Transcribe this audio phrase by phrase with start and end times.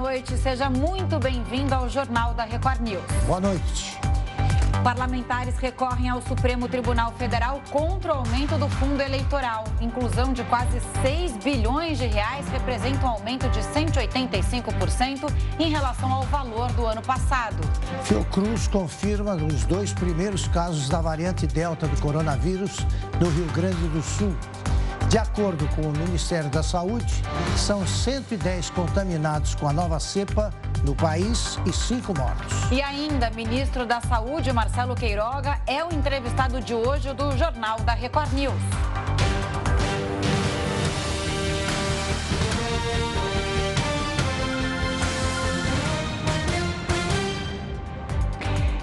[0.00, 0.34] noite.
[0.38, 3.04] Seja muito bem-vindo ao Jornal da Record News.
[3.26, 3.98] Boa noite.
[4.82, 9.64] Parlamentares recorrem ao Supremo Tribunal Federal contra o aumento do fundo eleitoral.
[9.78, 16.22] Inclusão de quase 6 bilhões de reais representa um aumento de 185% em relação ao
[16.22, 17.58] valor do ano passado.
[18.04, 22.78] Fiocruz confirma os dois primeiros casos da variante Delta do coronavírus
[23.20, 24.34] no Rio Grande do Sul.
[25.10, 27.12] De acordo com o Ministério da Saúde,
[27.56, 32.70] são 110 contaminados com a nova cepa no país e cinco mortos.
[32.70, 37.92] E ainda, ministro da Saúde, Marcelo Queiroga, é o entrevistado de hoje do Jornal da
[37.92, 38.62] Record News.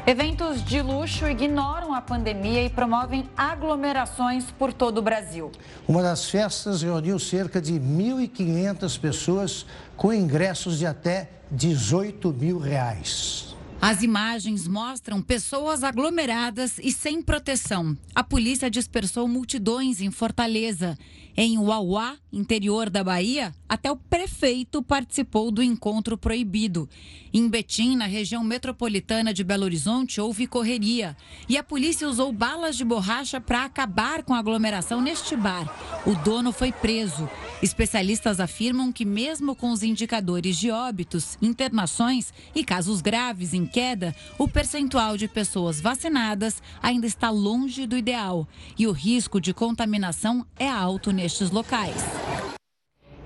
[0.09, 5.51] Eventos de luxo ignoram a pandemia e promovem aglomerações por todo o Brasil.
[5.85, 9.65] Uma das festas reuniu cerca de 1.500 pessoas
[9.97, 13.53] com ingressos de até 18 mil reais.
[13.81, 17.95] As imagens mostram pessoas aglomeradas e sem proteção.
[18.15, 20.97] A polícia dispersou multidões em Fortaleza.
[21.39, 26.89] Em Uauá, interior da Bahia, até o prefeito participou do encontro proibido.
[27.31, 31.15] Em Betim, na região metropolitana de Belo Horizonte, houve correria
[31.47, 35.71] e a polícia usou balas de borracha para acabar com a aglomeração neste bar.
[36.07, 37.29] O dono foi preso.
[37.61, 44.15] Especialistas afirmam que, mesmo com os indicadores de óbitos, internações e casos graves em queda,
[44.39, 48.47] o percentual de pessoas vacinadas ainda está longe do ideal
[48.79, 52.05] e o risco de contaminação é alto nestes locais.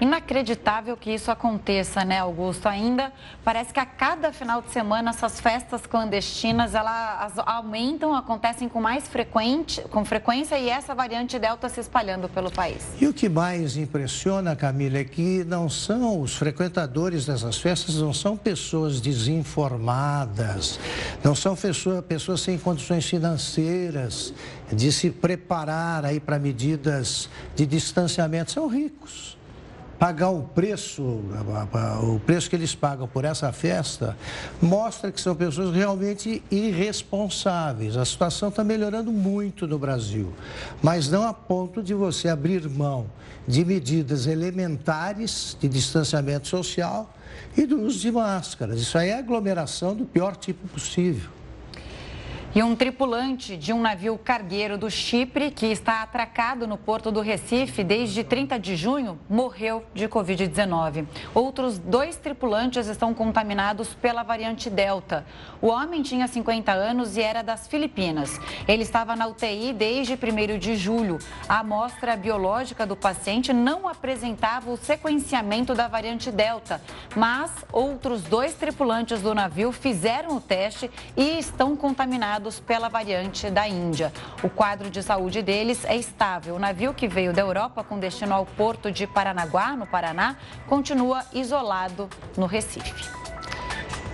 [0.01, 2.67] Inacreditável que isso aconteça, né, Augusto?
[2.67, 8.81] Ainda parece que a cada final de semana essas festas clandestinas elas aumentam, acontecem com
[8.81, 12.83] mais frequente, com frequência e essa variante Delta se espalhando pelo país.
[12.99, 18.11] E o que mais impressiona, Camila, é que não são os frequentadores dessas festas, não
[18.11, 20.79] são pessoas desinformadas,
[21.23, 24.33] não são pessoas, pessoas sem condições financeiras
[24.73, 29.37] de se preparar aí para medidas de distanciamento, são ricos
[30.01, 31.03] pagar o preço,
[32.01, 34.17] o preço que eles pagam por essa festa,
[34.59, 37.95] mostra que são pessoas realmente irresponsáveis.
[37.95, 40.33] A situação está melhorando muito no Brasil,
[40.81, 43.05] mas não a ponto de você abrir mão
[43.47, 47.13] de medidas elementares de distanciamento social
[47.55, 48.81] e do uso de máscaras.
[48.81, 51.29] Isso aí é aglomeração do pior tipo possível.
[52.53, 57.21] E um tripulante de um navio cargueiro do Chipre, que está atracado no porto do
[57.21, 61.07] Recife desde 30 de junho, morreu de Covid-19.
[61.33, 65.25] Outros dois tripulantes estão contaminados pela variante Delta.
[65.61, 68.37] O homem tinha 50 anos e era das Filipinas.
[68.67, 71.19] Ele estava na UTI desde 1 de julho.
[71.47, 76.81] A amostra biológica do paciente não apresentava o sequenciamento da variante Delta,
[77.15, 83.67] mas outros dois tripulantes do navio fizeram o teste e estão contaminados pela variante da
[83.67, 84.11] Índia.
[84.41, 86.55] O quadro de saúde deles é estável.
[86.55, 90.37] O navio que veio da Europa com destino ao porto de Paranaguá, no Paraná,
[90.67, 93.09] continua isolado no Recife.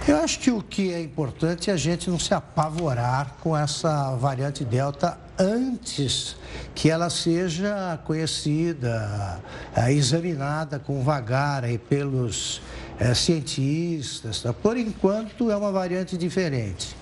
[0.07, 4.15] Eu acho que o que é importante é a gente não se apavorar com essa
[4.15, 6.35] variante Delta antes
[6.73, 9.41] que ela seja conhecida,
[9.75, 12.61] é, examinada com vagar aí pelos
[12.97, 14.41] é, cientistas.
[14.41, 14.53] Tá?
[14.53, 16.97] Por enquanto, é uma variante diferente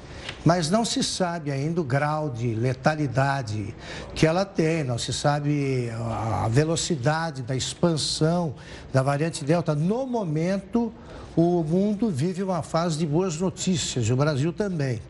[0.46, 3.74] mas não se sabe ainda o grau de letalidade
[4.14, 8.54] que ela tem, não se sabe a velocidade da expansão
[8.94, 9.74] da variante Delta.
[9.74, 10.94] No momento,
[11.36, 15.02] o mundo vive uma fase de boas notícias, o Brasil também.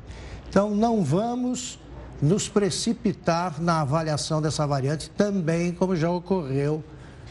[0.47, 1.77] Então, não vamos
[2.21, 6.81] nos precipitar na avaliação dessa variante, também como já ocorreu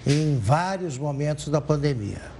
[0.06, 2.33] em vários momentos da pandemia.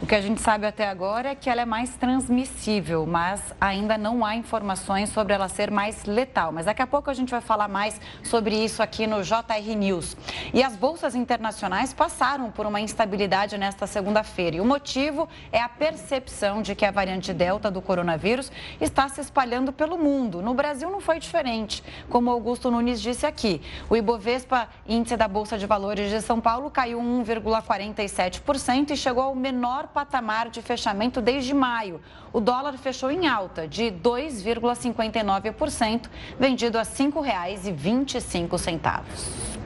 [0.00, 3.98] O que a gente sabe até agora é que ela é mais transmissível, mas ainda
[3.98, 6.52] não há informações sobre ela ser mais letal.
[6.52, 10.16] Mas daqui a pouco a gente vai falar mais sobre isso aqui no JR News.
[10.54, 14.56] E as bolsas internacionais passaram por uma instabilidade nesta segunda-feira.
[14.56, 19.20] E o motivo é a percepção de que a variante Delta do coronavírus está se
[19.20, 20.40] espalhando pelo mundo.
[20.40, 21.82] No Brasil não foi diferente.
[22.08, 23.60] Como Augusto Nunes disse aqui,
[23.90, 29.34] o Ibovespa, índice da Bolsa de Valores de São Paulo, caiu 1,47% e chegou ao
[29.34, 32.00] menor patamar de fechamento desde maio.
[32.32, 36.06] O dólar fechou em alta de 2,59%,
[36.38, 39.58] vendido a R$ 5,25.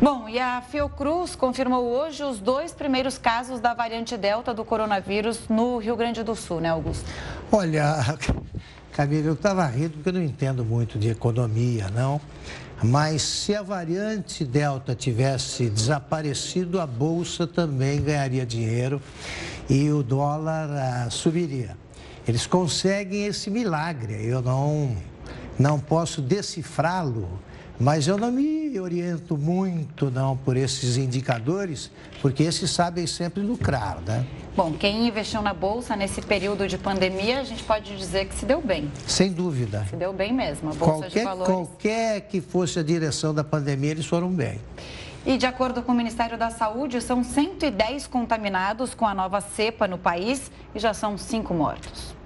[0.00, 5.48] Bom, e a Fiocruz confirmou hoje os dois primeiros casos da variante Delta do coronavírus
[5.48, 7.04] no Rio Grande do Sul, né, Augusto?
[7.50, 7.96] Olha,
[8.98, 12.20] Camila, eu estava rindo porque eu não entendo muito de economia, não.
[12.82, 19.00] Mas se a variante Delta tivesse desaparecido, a Bolsa também ganharia dinheiro
[19.70, 21.76] e o dólar ah, subiria.
[22.26, 24.96] Eles conseguem esse milagre, eu não,
[25.56, 27.38] não posso decifrá-lo,
[27.80, 31.90] mas eu não me oriento muito não por esses indicadores,
[32.20, 34.26] porque esses sabem sempre lucrar, né?
[34.56, 38.44] Bom, quem investiu na bolsa nesse período de pandemia, a gente pode dizer que se
[38.44, 38.90] deu bem.
[39.06, 39.86] Sem dúvida.
[39.88, 40.70] Se deu bem mesmo.
[40.70, 41.46] A bolsa qualquer, de valores.
[41.46, 44.60] Qualquer que fosse a direção da pandemia, eles foram bem.
[45.24, 49.86] E de acordo com o Ministério da Saúde, são 110 contaminados com a nova cepa
[49.86, 52.17] no país e já são cinco mortos.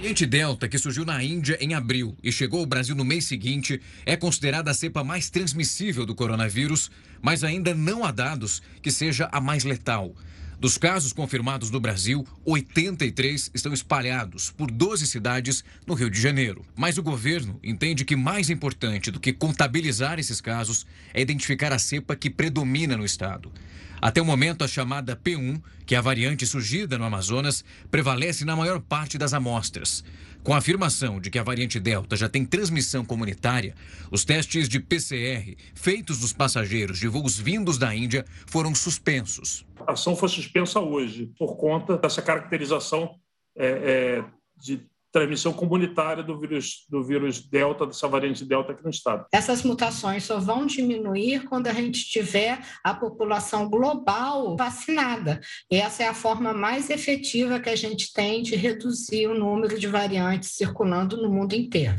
[0.00, 3.82] Variante Delta, que surgiu na Índia em abril e chegou ao Brasil no mês seguinte,
[4.06, 9.28] é considerada a cepa mais transmissível do coronavírus, mas ainda não há dados que seja
[9.30, 10.16] a mais letal.
[10.58, 16.64] Dos casos confirmados no Brasil, 83 estão espalhados por 12 cidades no Rio de Janeiro.
[16.74, 21.78] Mas o governo entende que mais importante do que contabilizar esses casos é identificar a
[21.78, 23.52] cepa que predomina no estado.
[24.00, 28.56] Até o momento, a chamada P1, que é a variante surgida no Amazonas, prevalece na
[28.56, 30.02] maior parte das amostras.
[30.42, 33.74] Com a afirmação de que a variante Delta já tem transmissão comunitária,
[34.10, 39.66] os testes de PCR feitos nos passageiros de voos vindos da Índia foram suspensos.
[39.86, 43.16] A ação foi suspensa hoje por conta dessa caracterização
[43.54, 44.24] é, é,
[44.58, 44.80] de
[45.12, 49.26] transmissão comunitária do vírus, do vírus Delta, dessa variante Delta aqui no estado.
[49.32, 55.40] Essas mutações só vão diminuir quando a gente tiver a população global vacinada.
[55.70, 59.86] Essa é a forma mais efetiva que a gente tem de reduzir o número de
[59.86, 61.96] variantes circulando no mundo inteiro.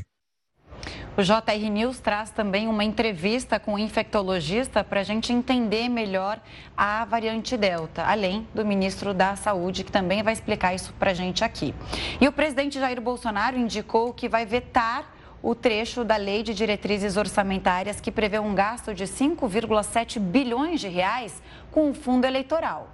[1.18, 6.40] O JR News traz também uma entrevista com um infectologista para a gente entender melhor
[6.76, 11.14] a variante Delta, além do ministro da Saúde, que também vai explicar isso para a
[11.14, 11.76] gente aqui.
[12.20, 15.14] E o presidente Jair Bolsonaro indicou que vai vetar
[15.44, 20.88] o trecho da Lei de Diretrizes Orçamentárias que prevê um gasto de 5,7 bilhões de
[20.88, 21.42] reais
[21.72, 22.90] com o fundo eleitoral.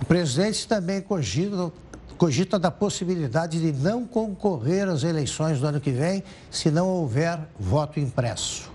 [0.00, 1.72] O presidente também cogita
[2.14, 7.38] cogita da possibilidade de não concorrer às eleições do ano que vem se não houver
[7.58, 8.72] voto impresso.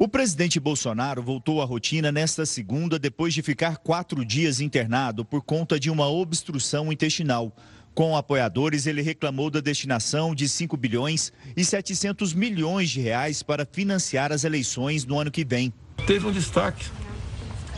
[0.00, 5.42] O presidente Bolsonaro voltou à rotina nesta segunda depois de ficar quatro dias internado por
[5.42, 7.52] conta de uma obstrução intestinal.
[7.96, 13.66] Com apoiadores, ele reclamou da destinação de 5 bilhões e 700 milhões de reais para
[13.66, 15.72] financiar as eleições no ano que vem.
[16.06, 16.86] Teve um destaque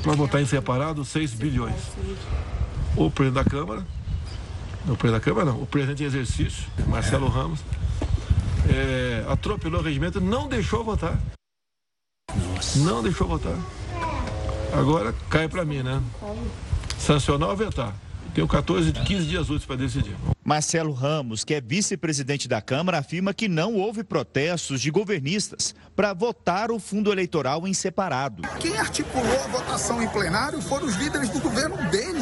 [0.03, 1.75] para votar em separado 6 bilhões.
[2.99, 3.87] O presidente da Câmara
[4.89, 7.61] o presidente da Câmara não, o presidente em exercício, Marcelo Ramos,
[8.69, 11.19] é, atropelou o regimento, não deixou votar.
[12.35, 12.79] Nossa.
[12.79, 13.57] Não deixou votar.
[14.73, 16.01] Agora cai para mim, né?
[16.99, 17.95] Sancionar ou vetar.
[18.35, 20.17] Tenho 14, 15 dias úteis para decidir.
[20.45, 26.13] Marcelo Ramos, que é vice-presidente da Câmara, afirma que não houve protestos de governistas para
[26.13, 28.43] votar o fundo eleitoral em separado.
[28.59, 32.21] Quem articulou a votação em plenário foram os líderes do governo dele.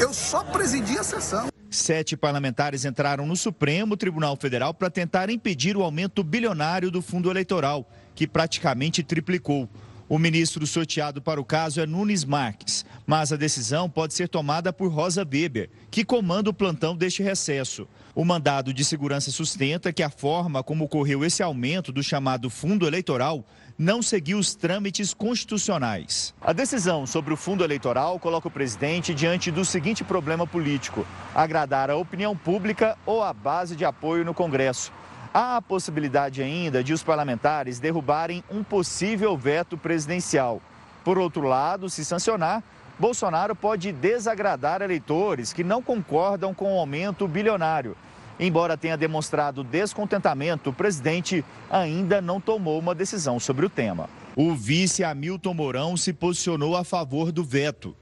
[0.00, 1.48] Eu só presidi a sessão.
[1.70, 7.30] Sete parlamentares entraram no Supremo Tribunal Federal para tentar impedir o aumento bilionário do fundo
[7.30, 9.68] eleitoral, que praticamente triplicou.
[10.12, 14.70] O ministro sorteado para o caso é Nunes Marques, mas a decisão pode ser tomada
[14.70, 17.88] por Rosa Weber, que comanda o plantão deste recesso.
[18.14, 22.86] O mandado de segurança sustenta que a forma como ocorreu esse aumento do chamado fundo
[22.86, 23.42] eleitoral
[23.78, 26.34] não seguiu os trâmites constitucionais.
[26.42, 31.88] A decisão sobre o fundo eleitoral coloca o presidente diante do seguinte problema político: agradar
[31.88, 34.92] a opinião pública ou a base de apoio no Congresso.
[35.34, 40.60] Há a possibilidade ainda de os parlamentares derrubarem um possível veto presidencial.
[41.02, 42.62] Por outro lado, se sancionar,
[42.98, 47.96] Bolsonaro pode desagradar eleitores que não concordam com o aumento bilionário.
[48.38, 54.10] Embora tenha demonstrado descontentamento, o presidente ainda não tomou uma decisão sobre o tema.
[54.36, 57.96] O vice Hamilton Mourão se posicionou a favor do veto.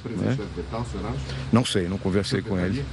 [0.00, 0.84] O presidente vai vetar,
[1.50, 2.84] Não sei, não conversei com ele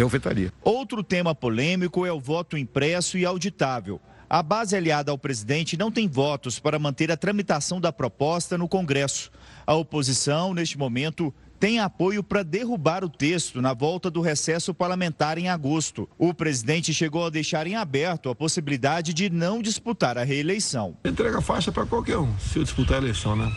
[0.00, 0.52] eu vetaria.
[0.62, 4.00] Outro tema polêmico é o voto impresso e auditável.
[4.28, 8.68] A base aliada ao presidente não tem votos para manter a tramitação da proposta no
[8.68, 9.30] Congresso.
[9.64, 15.38] A oposição, neste momento, tem apoio para derrubar o texto na volta do recesso parlamentar
[15.38, 16.08] em agosto.
[16.18, 20.96] O presidente chegou a deixar em aberto a possibilidade de não disputar a reeleição.
[21.04, 23.50] Entrega faixa para qualquer um, se eu disputar a eleição, né?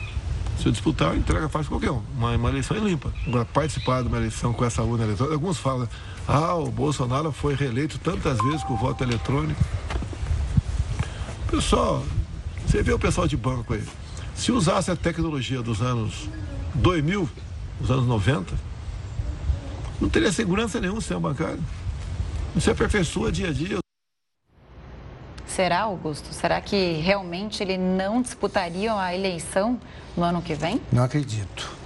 [0.60, 2.04] Se eu disputar, entrega faixa para qualquer um.
[2.18, 3.14] Uma, uma eleição é limpa.
[3.26, 5.88] Agora, participar de uma eleição com essa urna eletrônica, alguns falam,
[6.32, 9.60] ah, o Bolsonaro foi reeleito tantas vezes com o voto eletrônico.
[11.50, 12.04] Pessoal,
[12.64, 13.84] você vê o pessoal de banco aí.
[14.36, 16.30] Se usasse a tecnologia dos anos
[16.76, 17.28] 2000,
[17.80, 18.54] dos anos 90,
[20.00, 21.64] não teria segurança nenhum sem bancário.
[22.56, 23.80] Isso aperfeiçoa dia a dia.
[25.48, 26.32] Será, Augusto?
[26.32, 29.82] Será que realmente ele não disputaria a eleição
[30.16, 30.80] no ano que vem?
[30.92, 31.79] Não acredito.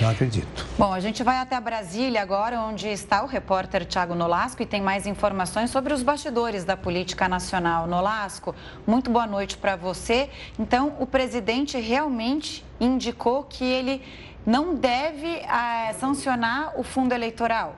[0.00, 0.64] Não acredito.
[0.78, 4.80] Bom, a gente vai até Brasília agora, onde está o repórter Tiago Nolasco e tem
[4.80, 7.86] mais informações sobre os bastidores da política nacional.
[7.86, 8.54] Nolasco,
[8.86, 10.30] muito boa noite para você.
[10.58, 14.02] Então, o presidente realmente indicou que ele
[14.46, 17.76] não deve é, sancionar o fundo eleitoral.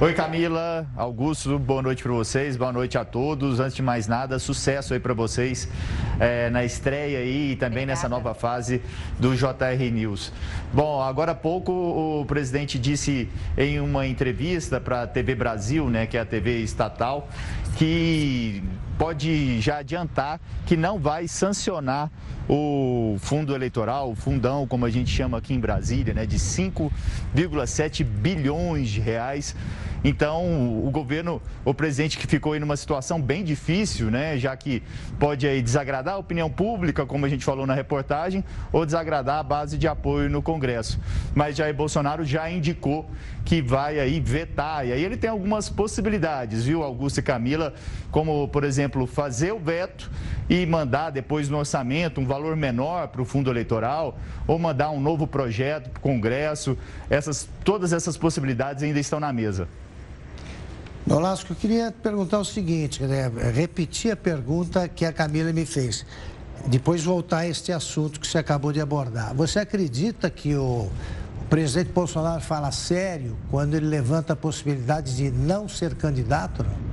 [0.00, 3.58] Oi Camila, Augusto, boa noite para vocês, boa noite a todos.
[3.58, 5.68] Antes de mais nada, sucesso aí para vocês
[6.20, 7.86] é, na estreia aí e também Obrigada.
[7.86, 8.80] nessa nova fase
[9.18, 10.32] do JR News.
[10.72, 16.06] Bom, agora há pouco o presidente disse em uma entrevista para a TV Brasil, né,
[16.06, 17.28] que é a TV estatal,
[17.76, 18.62] que
[18.96, 22.08] pode já adiantar que não vai sancionar
[22.48, 28.04] o fundo eleitoral, o fundão, como a gente chama aqui em Brasília, né, de 5,7
[28.04, 29.54] bilhões de reais
[30.04, 34.82] então, o governo, o presidente que ficou aí numa situação bem difícil, né, já que
[35.18, 39.42] pode aí desagradar a opinião pública, como a gente falou na reportagem, ou desagradar a
[39.42, 41.00] base de apoio no Congresso.
[41.34, 43.08] Mas Jair Bolsonaro já indicou
[43.44, 44.86] que vai aí vetar.
[44.86, 47.72] E aí ele tem algumas possibilidades, viu, Augusto e Camila,
[48.10, 50.10] como, por exemplo, fazer o veto
[50.50, 55.00] e mandar depois no orçamento um valor menor para o fundo eleitoral, ou mandar um
[55.00, 56.76] novo projeto para o Congresso.
[57.08, 59.68] Essas, todas essas possibilidades ainda estão na mesa.
[61.06, 63.30] Nolasco, eu queria perguntar o seguinte, né?
[63.54, 66.04] repetir a pergunta que a Camila me fez,
[66.66, 69.34] depois voltar a este assunto que você acabou de abordar.
[69.34, 70.90] Você acredita que o
[71.48, 76.62] presidente Bolsonaro fala sério quando ele levanta a possibilidade de não ser candidato?
[76.62, 76.87] Não?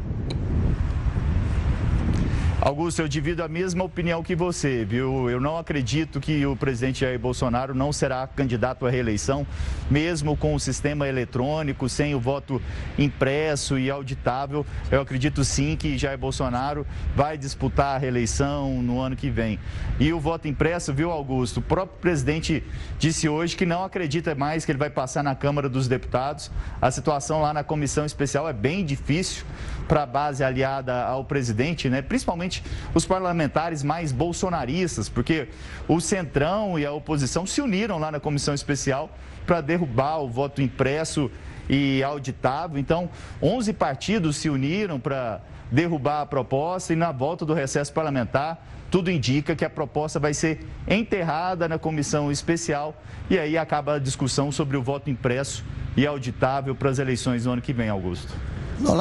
[2.65, 5.29] Augusto, eu divido a mesma opinião que você, viu?
[5.29, 9.45] Eu não acredito que o presidente Jair Bolsonaro não será candidato à reeleição,
[9.87, 12.59] mesmo com o sistema eletrônico, sem o voto
[12.97, 14.65] impresso e auditável.
[14.89, 19.59] Eu acredito sim que Jair Bolsonaro vai disputar a reeleição no ano que vem.
[19.99, 21.59] E o voto impresso, viu, Augusto?
[21.59, 22.63] O próprio presidente
[22.97, 26.49] disse hoje que não acredita mais que ele vai passar na Câmara dos Deputados.
[26.81, 29.45] A situação lá na comissão especial é bem difícil
[29.87, 32.01] para a base aliada ao presidente, né?
[32.01, 32.63] principalmente
[32.93, 35.47] os parlamentares mais bolsonaristas, porque
[35.87, 39.09] o Centrão e a oposição se uniram lá na comissão especial
[39.45, 41.29] para derrubar o voto impresso
[41.69, 42.77] e auditável.
[42.77, 43.09] Então,
[43.41, 49.11] 11 partidos se uniram para derrubar a proposta e na volta do recesso parlamentar, tudo
[49.11, 52.95] indica que a proposta vai ser enterrada na comissão especial
[53.29, 55.65] e aí acaba a discussão sobre o voto impresso
[55.97, 58.33] e auditável para as eleições no ano que vem, Augusto.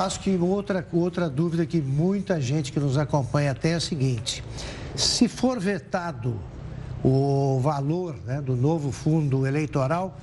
[0.04, 4.45] Acho que outra, outra dúvida que muita gente que nos acompanha tem é a seguinte:
[4.95, 6.38] se for vetado
[7.02, 10.19] o valor né, do novo fundo eleitoral,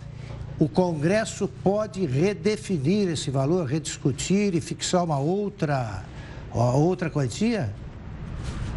[0.57, 6.03] o Congresso pode redefinir esse valor, rediscutir e fixar uma outra,
[6.51, 7.73] outra quantia?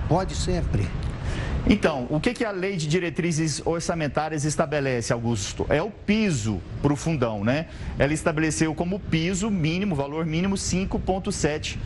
[0.09, 0.89] Pode sempre.
[1.67, 5.65] Então, o que, que a lei de diretrizes orçamentárias estabelece, Augusto?
[5.71, 7.69] É o piso para o fundão, né?
[7.99, 11.79] Ela estabeleceu como piso mínimo, valor mínimo, 5,7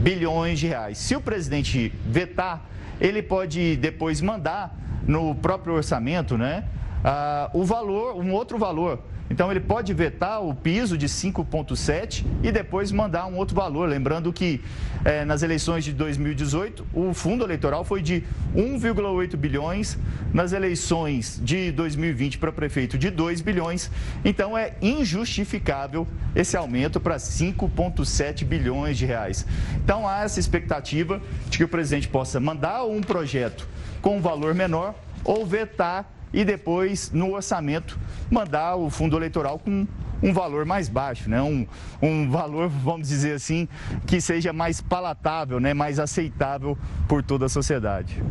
[0.00, 0.98] bilhões de reais.
[0.98, 2.66] Se o presidente vetar,
[3.00, 6.64] ele pode depois mandar no próprio orçamento, né?
[7.04, 12.50] Uh, o valor, um outro valor então ele pode vetar o piso de 5,7 e
[12.50, 13.88] depois mandar um outro valor.
[13.88, 14.60] Lembrando que
[15.04, 18.24] é, nas eleições de 2018 o fundo eleitoral foi de
[18.56, 19.96] 1,8 bilhões,
[20.34, 23.88] nas eleições de 2020 para prefeito de 2 bilhões.
[24.24, 29.46] Então é injustificável esse aumento para 5,7 bilhões de reais.
[29.76, 33.68] Então há essa expectativa de que o presidente possa mandar um projeto
[34.02, 34.94] com um valor menor
[35.24, 37.98] ou vetar e depois, no orçamento,
[38.30, 39.86] mandar o fundo eleitoral com
[40.22, 41.40] um valor mais baixo, né?
[41.40, 41.66] um,
[42.00, 43.68] um valor, vamos dizer assim,
[44.06, 45.72] que seja mais palatável, né?
[45.72, 46.76] mais aceitável
[47.08, 48.22] por toda a sociedade.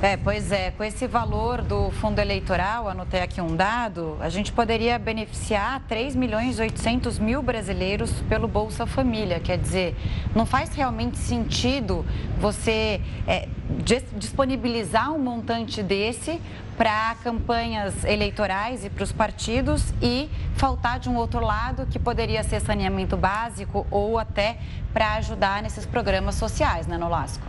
[0.00, 4.52] É, pois é, com esse valor do fundo eleitoral, anotei aqui um dado, a gente
[4.52, 9.40] poderia beneficiar 3 milhões e 800 mil brasileiros pelo Bolsa Família.
[9.40, 9.96] Quer dizer,
[10.36, 12.06] não faz realmente sentido
[12.38, 13.48] você é,
[14.16, 16.40] disponibilizar um montante desse
[16.78, 22.44] para campanhas eleitorais e para os partidos e faltar de um outro lado que poderia
[22.44, 24.58] ser saneamento básico ou até
[24.92, 27.44] para ajudar nesses programas sociais, né, Nolasco?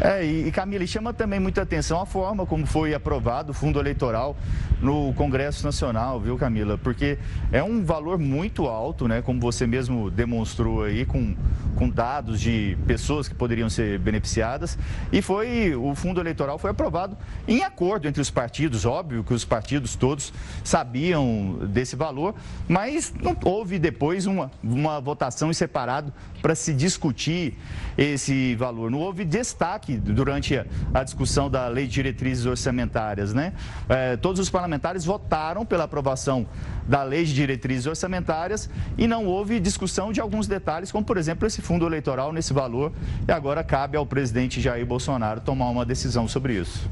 [0.00, 3.78] É, e Camila, e chama também muita atenção a forma como foi aprovado o fundo
[3.78, 4.36] eleitoral
[4.80, 6.76] no Congresso Nacional, viu, Camila?
[6.76, 7.16] Porque
[7.52, 9.22] é um valor muito alto, né?
[9.22, 11.34] Como você mesmo demonstrou aí, com,
[11.76, 14.76] com dados de pessoas que poderiam ser beneficiadas.
[15.12, 19.44] E foi, o fundo eleitoral foi aprovado em acordo entre os partidos, óbvio que os
[19.44, 20.32] partidos todos
[20.64, 22.34] sabiam desse valor,
[22.68, 27.54] mas não houve depois uma, uma votação em separado para se discutir
[27.96, 28.90] esse valor.
[28.90, 33.52] Não houve destaque durante a discussão da Lei de Diretrizes Orçamentárias, né?
[33.88, 36.46] É, todos os parlamentares votaram pela aprovação
[36.86, 41.46] da Lei de Diretrizes Orçamentárias e não houve discussão de alguns detalhes, como, por exemplo,
[41.46, 42.92] esse fundo eleitoral nesse valor.
[43.26, 46.88] E agora cabe ao presidente Jair Bolsonaro tomar uma decisão sobre isso.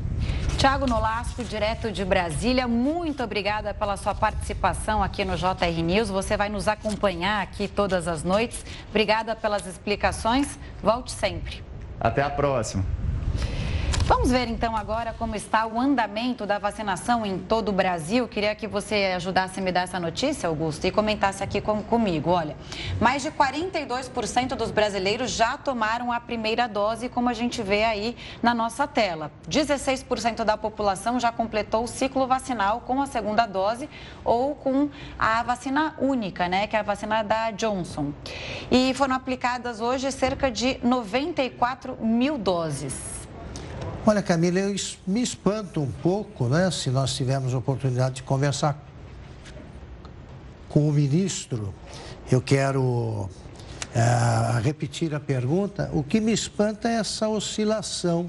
[0.59, 6.09] Tiago Nolasco, direto de Brasília, muito obrigada pela sua participação aqui no JR News.
[6.09, 8.65] Você vai nos acompanhar aqui todas as noites.
[8.89, 10.59] Obrigada pelas explicações.
[10.83, 11.72] Volte sempre.
[12.03, 12.85] Até a próxima.
[14.05, 18.27] Vamos ver então agora como está o andamento da vacinação em todo o Brasil.
[18.27, 22.31] Queria que você ajudasse a me dar essa notícia, Augusto, e comentasse aqui com, comigo.
[22.31, 22.57] Olha,
[23.01, 28.17] mais de 42% dos brasileiros já tomaram a primeira dose, como a gente vê aí
[28.43, 29.31] na nossa tela.
[29.49, 33.89] 16% da população já completou o ciclo vacinal com a segunda dose
[34.25, 38.13] ou com a vacina única, né, que é a vacina da Johnson.
[38.69, 43.22] E foram aplicadas hoje cerca de 94 mil doses.
[44.05, 44.75] Olha, Camila, eu
[45.07, 46.71] me espanto um pouco, né?
[46.71, 48.85] Se nós tivermos a oportunidade de conversar
[50.69, 51.73] com o ministro,
[52.31, 55.91] eu quero uh, repetir a pergunta.
[55.93, 58.29] O que me espanta é essa oscilação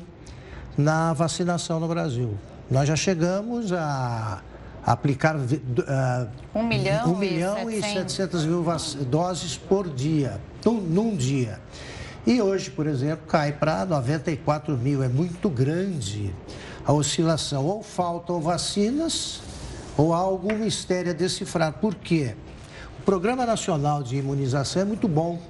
[0.77, 2.37] na vacinação no Brasil.
[2.69, 4.41] Nós já chegamos a
[4.85, 5.41] aplicar uh,
[6.53, 8.65] um milhão, um milhão e, 700 mil
[9.09, 11.59] doses por dia, num, num dia.
[12.25, 15.03] E hoje, por exemplo, cai para 94 mil.
[15.03, 16.33] É muito grande
[16.85, 17.65] a oscilação.
[17.65, 19.41] Ou faltam vacinas,
[19.97, 21.73] ou há algum mistério a decifrar.
[21.73, 22.35] Por quê?
[22.99, 25.41] O Programa Nacional de Imunização é muito bom.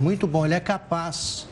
[0.00, 0.46] Muito bom.
[0.46, 1.46] Ele é capaz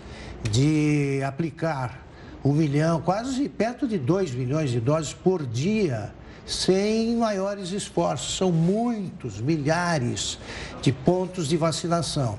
[0.50, 2.06] de aplicar
[2.42, 6.14] um milhão, quase perto de 2 milhões de doses por dia,
[6.46, 8.38] sem maiores esforços.
[8.38, 10.38] São muitos, milhares
[10.80, 12.38] de pontos de vacinação.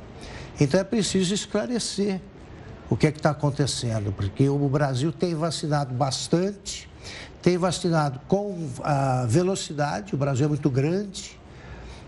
[0.59, 2.19] Então é preciso esclarecer
[2.89, 6.89] o que é que está acontecendo, porque o Brasil tem vacinado bastante,
[7.41, 11.39] tem vacinado com a velocidade, o Brasil é muito grande,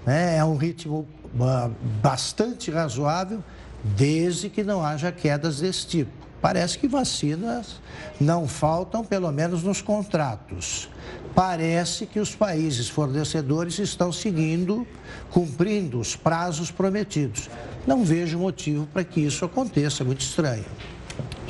[0.06, 0.38] né?
[0.38, 1.08] é um ritmo
[1.40, 1.70] ah,
[2.02, 3.44] bastante razoável,
[3.84, 6.12] desde que não haja quedas desse tipo.
[6.42, 7.80] Parece que vacinas
[8.20, 10.90] não faltam, pelo menos nos contratos.
[11.36, 14.86] Parece que os países fornecedores estão seguindo,
[15.30, 17.48] cumprindo os prazos prometidos.
[17.86, 20.66] Não vejo motivo para que isso aconteça, é muito estranho.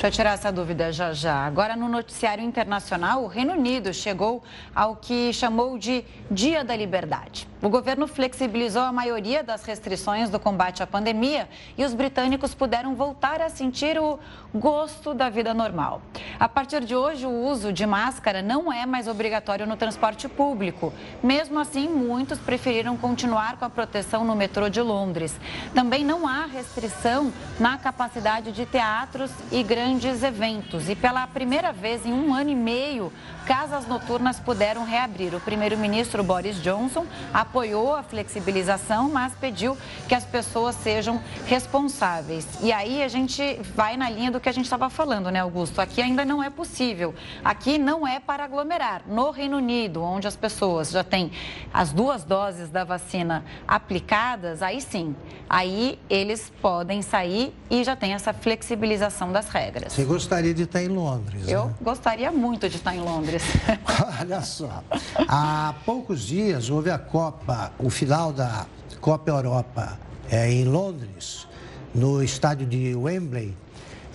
[0.02, 1.46] Deixa eu tirar essa dúvida já já.
[1.46, 4.42] Agora, no noticiário internacional, o Reino Unido chegou
[4.74, 7.48] ao que chamou de Dia da Liberdade.
[7.62, 12.96] O governo flexibilizou a maioria das restrições do combate à pandemia e os britânicos puderam
[12.96, 14.18] voltar a sentir o
[14.56, 16.02] gosto da vida normal.
[16.40, 20.92] A partir de hoje, o uso de máscara não é mais obrigatório no transporte público.
[21.22, 25.40] Mesmo assim, muitos preferiram continuar com a proteção no metrô de Londres.
[25.76, 29.91] Também não há restrição na capacidade de teatros e grandes
[30.24, 30.90] eventos.
[30.90, 33.12] E pela primeira vez em um ano e meio,
[33.46, 35.36] casas noturnas puderam reabrir.
[35.36, 39.78] O primeiro-ministro Boris Johnson apoiou a flexibilização, mas pediu
[40.08, 42.48] que as pessoas sejam responsáveis.
[42.62, 45.82] E aí a gente vai na linha do que a gente estava falando, né, Augusto?
[45.82, 47.14] Aqui ainda não é possível.
[47.44, 49.02] Aqui não é para aglomerar.
[49.08, 51.32] No Reino Unido, onde as pessoas já têm
[51.74, 55.16] as duas doses da vacina aplicadas, aí sim,
[55.50, 59.81] aí eles podem sair e já tem essa flexibilização das regras.
[59.90, 61.48] Você gostaria de estar em Londres?
[61.48, 61.74] Eu né?
[61.82, 63.44] gostaria muito de estar em Londres.
[64.20, 64.84] Olha só,
[65.28, 68.66] há poucos dias houve a Copa, o final da
[69.00, 71.48] Copa Europa é, em Londres,
[71.94, 73.54] no estádio de Wembley,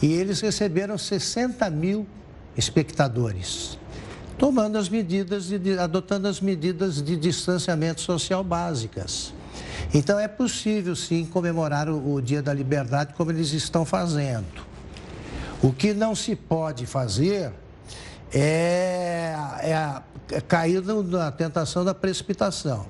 [0.00, 2.06] e eles receberam 60 mil
[2.56, 3.78] espectadores,
[4.38, 9.32] tomando as medidas, de, adotando as medidas de distanciamento social básicas.
[9.94, 14.46] Então é possível sim comemorar o, o Dia da Liberdade como eles estão fazendo.
[15.62, 17.52] O que não se pode fazer
[18.32, 22.86] é, é, é cair na tentação da precipitação.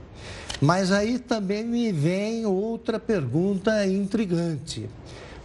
[0.60, 4.88] Mas aí também me vem outra pergunta intrigante.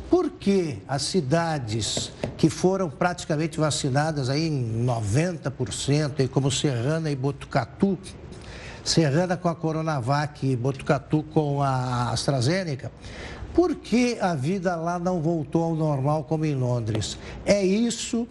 [0.09, 7.97] Por que as cidades que foram praticamente vacinadas aí em 90%, como Serrana e Botucatu,
[8.83, 12.91] Serrana com a Coronavac e Botucatu com a AstraZeneca,
[13.53, 17.17] por que a vida lá não voltou ao normal como em Londres?
[17.45, 18.27] É isso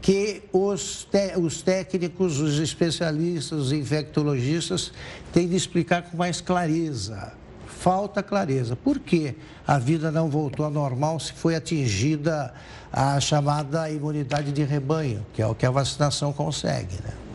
[0.00, 1.06] que os,
[1.38, 4.92] os técnicos, os especialistas, os infectologistas
[5.32, 7.32] têm de explicar com mais clareza.
[7.66, 8.76] Falta clareza.
[8.76, 9.34] Por que
[9.66, 12.52] a vida não voltou ao normal se foi atingida
[12.92, 17.29] a chamada imunidade de rebanho, que é o que a vacinação consegue, né?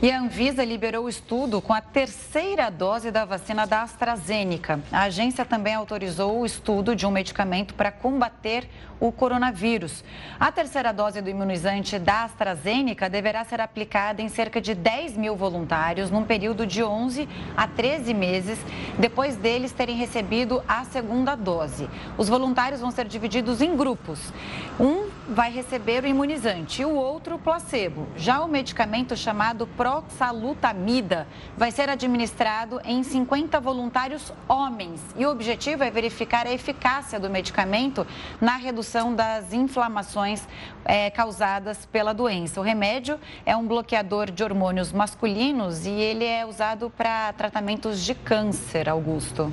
[0.00, 4.80] E a Anvisa liberou o estudo com a terceira dose da vacina da AstraZeneca.
[4.92, 8.68] A agência também autorizou o estudo de um medicamento para combater
[9.00, 10.04] o coronavírus.
[10.38, 15.34] A terceira dose do imunizante da AstraZeneca deverá ser aplicada em cerca de 10 mil
[15.34, 18.58] voluntários num período de 11 a 13 meses,
[18.98, 21.88] depois deles terem recebido a segunda dose.
[22.16, 24.32] Os voluntários vão ser divididos em grupos.
[24.78, 28.06] Um vai receber o imunizante e o outro o placebo.
[28.16, 35.82] Já o medicamento chamado proxalutamida vai ser administrado em 50 voluntários homens e o objetivo
[35.82, 38.06] é verificar a eficácia do medicamento
[38.38, 40.42] na redução das inflamações
[40.84, 42.60] é, causadas pela doença.
[42.60, 48.14] O remédio é um bloqueador de hormônios masculinos e ele é usado para tratamentos de
[48.14, 49.50] câncer, Augusto.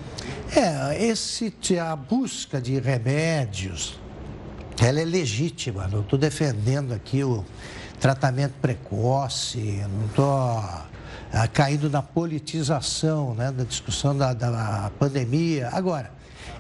[0.54, 3.98] É, esse, a busca de remédios,
[4.82, 5.88] ela é legítima.
[5.88, 7.46] Não estou defendendo aqui o
[8.06, 15.72] tratamento precoce, não estou ah, caindo na politização né, da discussão da, da pandemia.
[15.74, 16.12] Agora,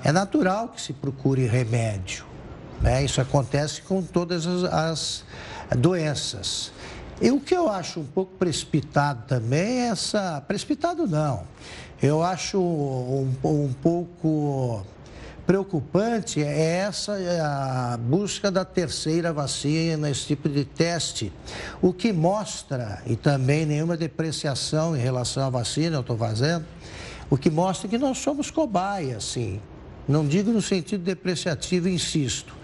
[0.03, 2.25] é natural que se procure remédio.
[2.81, 3.05] Né?
[3.05, 5.23] Isso acontece com todas as, as
[5.77, 6.71] doenças.
[7.21, 10.41] E o que eu acho um pouco precipitado também é essa.
[10.47, 11.43] Precipitado não.
[12.01, 14.84] Eu acho um, um pouco
[15.45, 21.31] preocupante é essa é a busca da terceira vacina, esse tipo de teste.
[21.81, 26.65] O que mostra, e também nenhuma depreciação em relação à vacina, eu estou fazendo,
[27.29, 29.62] o que mostra que nós somos cobaias, sim.
[30.08, 32.55] Não digo no sentido depreciativo, insisto.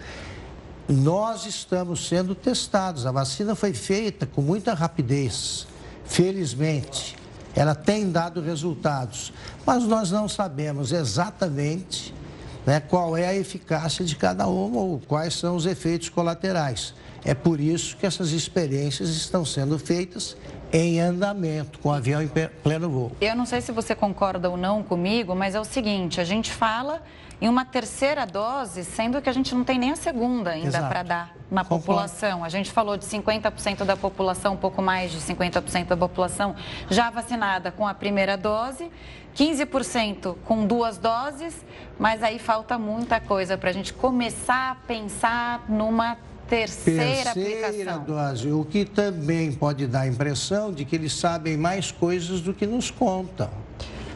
[0.88, 3.06] Nós estamos sendo testados.
[3.06, 5.66] A vacina foi feita com muita rapidez,
[6.04, 7.16] felizmente.
[7.54, 9.32] Ela tem dado resultados,
[9.66, 12.14] mas nós não sabemos exatamente
[12.66, 16.94] né, qual é a eficácia de cada uma ou quais são os efeitos colaterais.
[17.24, 20.36] É por isso que essas experiências estão sendo feitas
[20.72, 22.28] em andamento, com o avião em
[22.62, 23.12] pleno voo.
[23.20, 26.50] Eu não sei se você concorda ou não comigo, mas é o seguinte: a gente
[26.50, 27.02] fala
[27.42, 31.02] em uma terceira dose, sendo que a gente não tem nem a segunda ainda para
[31.02, 31.86] dar na Concordo.
[31.86, 32.44] população.
[32.44, 36.54] A gente falou de 50% da população, um pouco mais de 50% da população
[36.88, 38.88] já vacinada com a primeira dose,
[39.34, 41.66] 15% com duas doses,
[41.98, 46.16] mas aí falta muita coisa para a gente começar a pensar numa
[46.48, 48.04] terceira, terceira aplicação.
[48.04, 52.54] dose, o que também pode dar a impressão de que eles sabem mais coisas do
[52.54, 53.50] que nos contam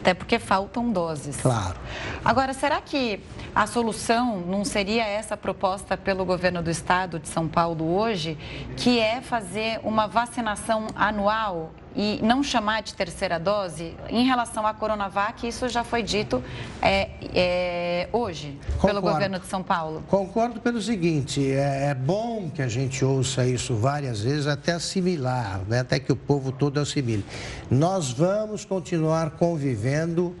[0.07, 1.35] até porque faltam doses.
[1.35, 1.75] Claro.
[2.23, 3.19] Agora, será que
[3.53, 8.37] a solução não seria essa proposta pelo governo do estado de São Paulo hoje,
[8.77, 14.73] que é fazer uma vacinação anual e não chamar de terceira dose, em relação à
[14.73, 16.43] Coronavac, isso já foi dito
[16.79, 18.87] é, é, hoje Concordo.
[18.87, 20.03] pelo governo de São Paulo.
[20.07, 25.61] Concordo pelo seguinte, é, é, bom que a gente ouça isso várias vezes até assimilar,
[25.67, 25.79] né?
[25.79, 27.25] até que o povo todo assimile.
[27.71, 30.35] Nós vamos continuar convivendo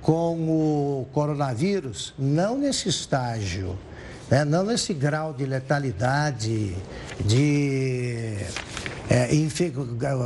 [0.00, 3.78] com o coronavírus, não nesse estágio,
[4.30, 4.46] né?
[4.46, 6.74] não nesse grau de letalidade,
[7.20, 8.38] de
[9.12, 9.28] é,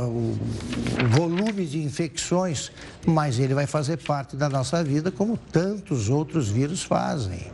[0.07, 0.37] o
[1.09, 2.71] volume de infecções,
[3.05, 7.47] mas ele vai fazer parte da nossa vida como tantos outros vírus fazem.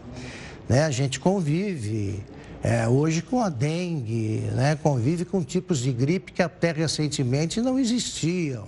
[0.70, 0.84] Né?
[0.84, 2.24] A gente convive
[2.62, 4.76] é, hoje com a dengue, né?
[4.76, 8.68] convive com tipos de gripe que até recentemente não existiam.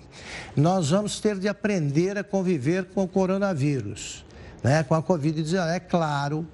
[0.56, 4.26] Nós vamos ter de aprender a conviver com o coronavírus,
[4.64, 4.82] né?
[4.82, 5.68] com a Covid-19.
[5.68, 6.48] É claro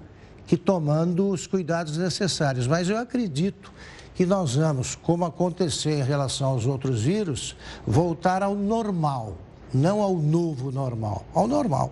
[0.46, 3.72] que tomando os cuidados necessários, mas eu acredito
[4.22, 7.58] que nós vamos, como aconteceu em relação aos outros vírus,
[7.88, 9.34] voltar ao normal,
[9.74, 11.92] não ao novo normal, ao normal.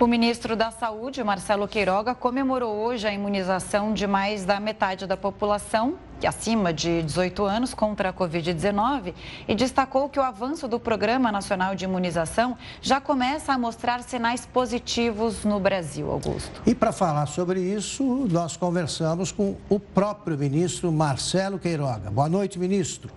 [0.00, 5.16] O ministro da Saúde, Marcelo Queiroga, comemorou hoje a imunização de mais da metade da
[5.16, 5.94] população
[6.26, 9.14] acima de 18 anos contra a Covid-19
[9.48, 14.46] e destacou que o avanço do Programa Nacional de Imunização já começa a mostrar sinais
[14.46, 16.62] positivos no Brasil, Augusto.
[16.66, 22.10] E para falar sobre isso, nós conversamos com o próprio ministro Marcelo Queiroga.
[22.10, 23.10] Boa noite, ministro.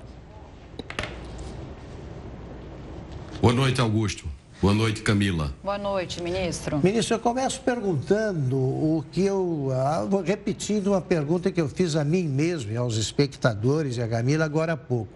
[3.41, 4.32] Boa noite, Augusto.
[4.63, 5.53] Boa noite, Camila.
[5.61, 6.79] Boa noite, ministro.
[6.81, 9.67] Ministro, eu começo perguntando o que eu.
[9.73, 14.07] Ah, repetindo uma pergunta que eu fiz a mim mesmo e aos espectadores e a
[14.07, 15.11] Camila agora há pouco.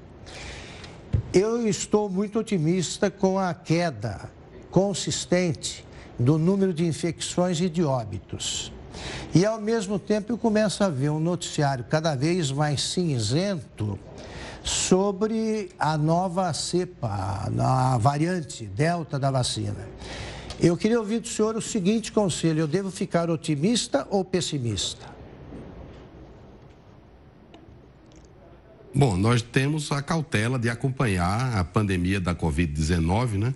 [1.34, 4.30] Eu estou muito otimista com a queda
[4.70, 5.86] consistente
[6.20, 8.74] do número de infecções e de óbitos.
[9.34, 13.98] E ao mesmo tempo eu começo a ver um noticiário cada vez mais cinzento
[14.68, 19.88] sobre a nova cepa, a variante delta da vacina.
[20.60, 25.06] Eu queria ouvir do senhor o seguinte conselho: eu devo ficar otimista ou pessimista?
[28.94, 33.54] Bom, nós temos a cautela de acompanhar a pandemia da Covid-19, né?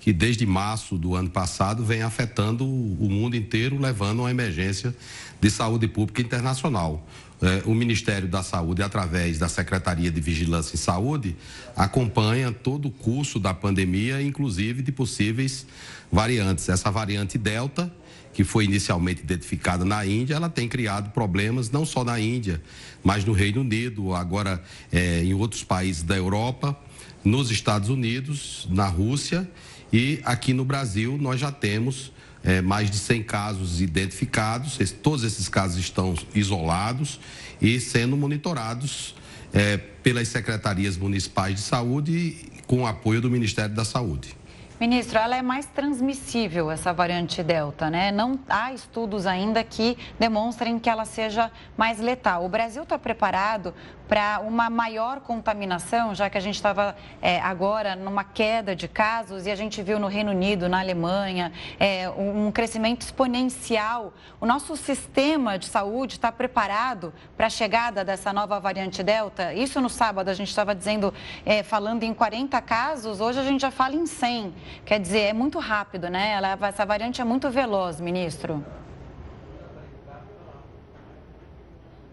[0.00, 4.94] Que desde março do ano passado vem afetando o mundo inteiro, levando a uma emergência
[5.40, 7.06] de saúde pública internacional.
[7.40, 11.36] É, o Ministério da Saúde, através da Secretaria de Vigilância em Saúde,
[11.76, 15.64] acompanha todo o curso da pandemia, inclusive de possíveis
[16.10, 16.68] variantes.
[16.68, 17.92] Essa variante Delta,
[18.32, 22.60] que foi inicialmente identificada na Índia, ela tem criado problemas não só na Índia,
[23.04, 26.76] mas no Reino Unido, agora é, em outros países da Europa,
[27.24, 29.48] nos Estados Unidos, na Rússia
[29.92, 32.12] e aqui no Brasil nós já temos
[32.44, 34.78] é, mais de 100 casos identificados.
[35.02, 37.20] Todos esses casos estão isolados
[37.60, 39.14] e sendo monitorados
[39.52, 44.36] é, pelas secretarias municipais de saúde com o apoio do Ministério da Saúde.
[44.80, 48.12] Ministro, ela é mais transmissível, essa variante Delta, né?
[48.12, 52.44] Não há estudos ainda que demonstrem que ela seja mais letal.
[52.44, 53.74] O Brasil está preparado
[54.08, 59.46] para uma maior contaminação, já que a gente estava é, agora numa queda de casos
[59.46, 64.14] e a gente viu no Reino Unido, na Alemanha, é, um crescimento exponencial.
[64.40, 69.52] O nosso sistema de saúde está preparado para a chegada dessa nova variante Delta?
[69.52, 71.12] Isso no sábado a gente estava dizendo,
[71.44, 74.54] é, falando em 40 casos, hoje a gente já fala em 100.
[74.86, 76.32] Quer dizer, é muito rápido, né?
[76.32, 78.64] Ela, essa variante é muito veloz, ministro.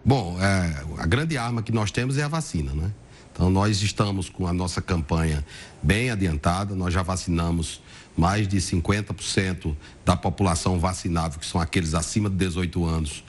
[0.08, 2.92] Bom, é, a grande arma que nós temos é a vacina, né?
[3.32, 5.44] Então, nós estamos com a nossa campanha
[5.82, 7.82] bem adiantada, nós já vacinamos
[8.16, 13.24] mais de 50% da população vacinável, que são aqueles acima de 18 anos,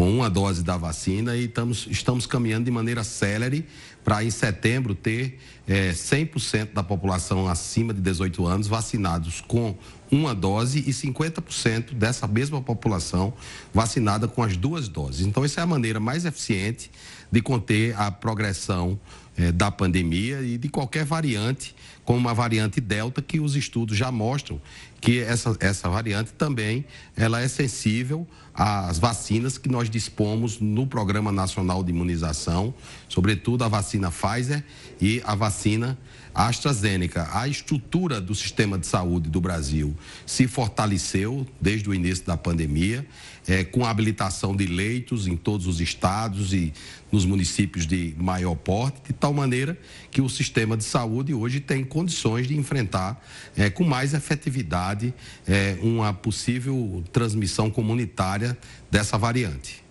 [0.00, 3.66] com uma dose da vacina e estamos, estamos caminhando de maneira célere
[4.02, 9.76] para, em setembro, ter é, 100% da população acima de 18 anos vacinados com
[10.10, 13.34] uma dose e 50% dessa mesma população
[13.74, 15.26] vacinada com as duas doses.
[15.26, 16.90] Então, essa é a maneira mais eficiente
[17.30, 18.98] de conter a progressão
[19.36, 24.10] é, da pandemia e de qualquer variante, como a variante Delta, que os estudos já
[24.10, 24.60] mostram
[25.00, 26.84] que essa, essa variante também
[27.16, 32.74] ela é sensível às vacinas que nós dispomos no Programa Nacional de Imunização,
[33.08, 34.62] sobretudo a vacina Pfizer
[35.00, 35.98] e a vacina
[36.34, 37.28] AstraZeneca.
[37.32, 39.94] A estrutura do sistema de saúde do Brasil
[40.26, 43.06] se fortaleceu desde o início da pandemia
[43.48, 46.72] é, com a habilitação de leitos em todos os estados e
[47.10, 49.76] nos municípios de maior porte, de tal maneira
[50.10, 53.20] que o sistema de saúde hoje tem condições de enfrentar
[53.56, 55.12] é, com mais efetividade
[55.48, 58.56] é, uma possível transmissão comunitária
[58.90, 59.82] dessa variante.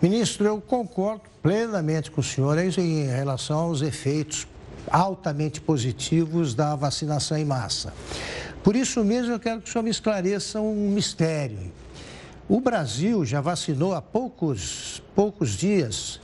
[0.00, 4.46] Ministro, eu concordo plenamente com o senhor em relação aos efeitos
[4.90, 7.92] altamente positivos da vacinação em massa.
[8.62, 11.72] Por isso mesmo, eu quero que o senhor me esclareça um mistério.
[12.48, 16.20] O Brasil já vacinou há poucos, poucos dias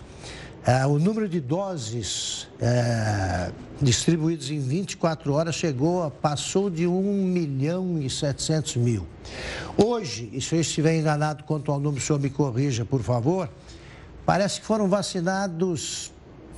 [0.66, 7.98] é, o número de doses é, distribuídas em 24 horas chegou, passou de 1 milhão
[7.98, 9.06] e 700 mil.
[9.74, 13.48] Hoje, e se eu estiver enganado quanto ao número, o senhor me corrija, por favor,
[14.26, 16.12] parece que foram vacinados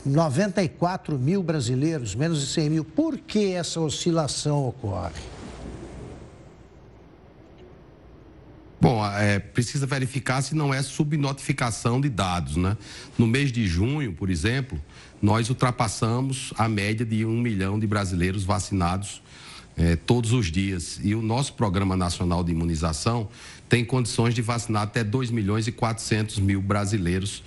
[0.04, 2.84] 94 mil brasileiros, menos de 100 mil.
[2.84, 5.20] Por que essa oscilação ocorre?
[8.80, 12.76] Bom, é, precisa verificar se não é subnotificação de dados, né?
[13.16, 14.80] No mês de junho, por exemplo,
[15.22, 19.22] nós ultrapassamos a média de um milhão de brasileiros vacinados
[19.76, 20.98] é, todos os dias.
[21.00, 23.28] E o nosso Programa Nacional de Imunização
[23.68, 27.42] tem condições de vacinar até 2 milhões e 400 mil brasileiros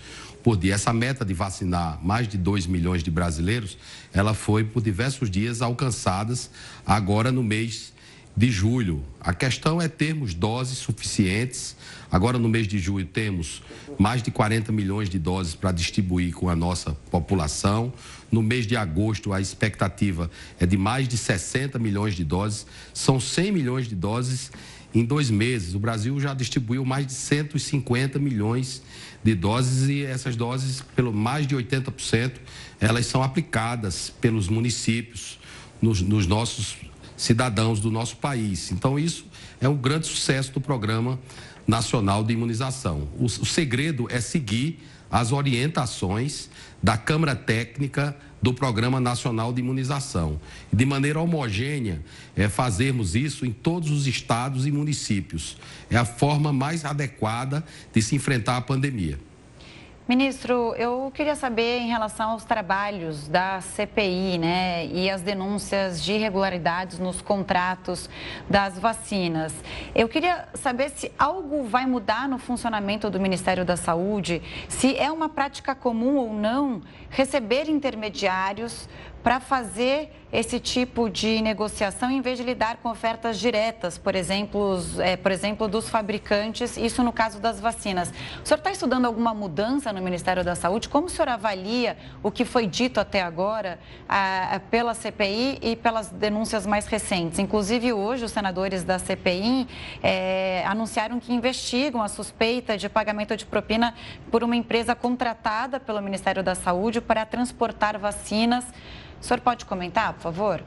[0.45, 0.75] por dia.
[0.75, 3.79] Essa meta de vacinar mais de 2 milhões de brasileiros,
[4.13, 6.51] ela foi por diversos dias alcançadas
[6.85, 7.91] agora no mês
[8.37, 9.03] de julho.
[9.19, 11.75] A questão é termos doses suficientes.
[12.11, 13.63] Agora, no mês de julho, temos
[13.97, 17.91] mais de 40 milhões de doses para distribuir com a nossa população.
[18.31, 20.29] No mês de agosto, a expectativa
[20.59, 22.67] é de mais de 60 milhões de doses.
[22.93, 24.51] São 100 milhões de doses
[24.93, 25.73] em dois meses.
[25.73, 28.83] O Brasil já distribuiu mais de 150 milhões
[29.25, 32.33] de doses e essas doses, pelo mais de 80%,
[32.79, 35.39] elas são aplicadas pelos municípios
[35.81, 36.77] nos, nos nossos
[37.17, 38.71] cidadãos do nosso país.
[38.71, 39.25] Então, isso
[39.59, 41.19] é um grande sucesso do Programa
[41.67, 43.07] Nacional de Imunização.
[43.17, 46.49] O, o segredo é seguir as orientações
[46.81, 50.39] da Câmara Técnica do Programa Nacional de Imunização.
[50.71, 52.03] De maneira homogênea,
[52.35, 55.57] é, fazermos isso em todos os estados e municípios.
[55.89, 59.19] É a forma mais adequada de se enfrentar a pandemia.
[60.07, 66.13] Ministro, eu queria saber em relação aos trabalhos da CPI, né, e as denúncias de
[66.13, 68.07] irregularidades nos contratos
[68.47, 69.51] das vacinas.
[69.95, 75.11] Eu queria saber se algo vai mudar no funcionamento do Ministério da Saúde, se é
[75.11, 78.87] uma prática comum ou não receber intermediários
[79.23, 84.77] para fazer esse tipo de negociação em vez de lidar com ofertas diretas, por exemplo,
[84.99, 88.11] é, por exemplo, dos fabricantes, isso no caso das vacinas.
[88.43, 90.89] O senhor está estudando alguma mudança no Ministério da Saúde?
[90.89, 93.79] Como o senhor avalia o que foi dito até agora
[94.69, 97.39] pela CPI e pelas denúncias mais recentes?
[97.39, 99.67] Inclusive, hoje, os senadores da CPI
[100.03, 103.95] é, anunciaram que investigam a suspeita de pagamento de propina
[104.29, 108.65] por uma empresa contratada pelo Ministério da Saúde para transportar vacinas
[109.25, 110.63] o senhor pode comentar, por favor?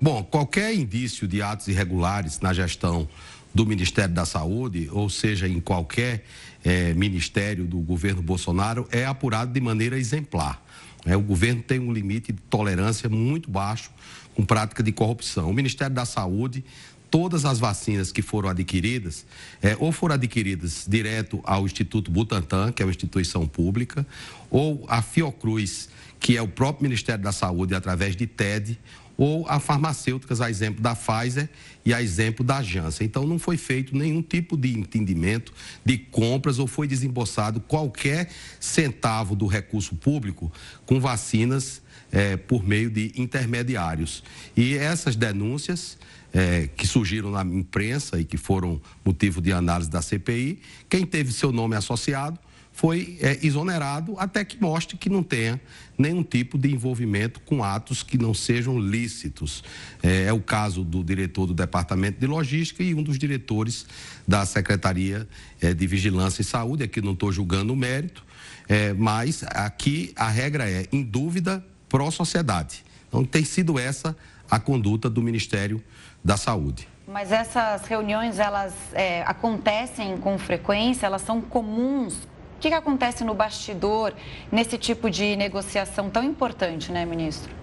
[0.00, 3.08] Bom, qualquer indício de atos irregulares na gestão
[3.52, 6.24] do Ministério da Saúde, ou seja, em qualquer
[6.64, 10.64] é, ministério do governo Bolsonaro, é apurado de maneira exemplar.
[11.04, 13.90] É, o governo tem um limite de tolerância muito baixo
[14.36, 15.50] com prática de corrupção.
[15.50, 16.64] O Ministério da Saúde
[17.10, 19.26] todas as vacinas que foram adquiridas,
[19.60, 24.06] é, ou foram adquiridas direto ao Instituto Butantan, que é uma instituição pública,
[24.50, 28.78] ou a Fiocruz, que é o próprio Ministério da Saúde, através de TED,
[29.16, 31.46] ou a farmacêuticas, a exemplo da Pfizer
[31.84, 33.06] e a exemplo da Janssen.
[33.06, 35.52] Então, não foi feito nenhum tipo de entendimento
[35.84, 40.50] de compras ou foi desembolsado qualquer centavo do recurso público
[40.86, 44.22] com vacinas é, por meio de intermediários.
[44.56, 45.98] E essas denúncias
[46.32, 51.32] é, que surgiram na imprensa e que foram motivo de análise da CPI, quem teve
[51.32, 52.38] seu nome associado
[52.72, 55.60] foi é, exonerado até que mostre que não tenha
[55.98, 59.62] nenhum tipo de envolvimento com atos que não sejam lícitos.
[60.02, 63.84] É, é, o caso do diretor do Departamento de Logística e um dos diretores
[64.26, 65.28] da Secretaria
[65.60, 66.84] é, de Vigilância e Saúde.
[66.84, 68.24] Aqui não estou julgando o mérito,
[68.66, 72.82] é, mas aqui a regra é, em dúvida, pró-sociedade.
[73.08, 74.16] Então, tem sido essa
[74.50, 75.82] a conduta do Ministério
[76.22, 76.88] da saúde.
[77.06, 82.14] Mas essas reuniões, elas é, acontecem com frequência, elas são comuns.
[82.14, 84.14] O que, que acontece no bastidor
[84.52, 87.60] nesse tipo de negociação tão importante, né, ministro?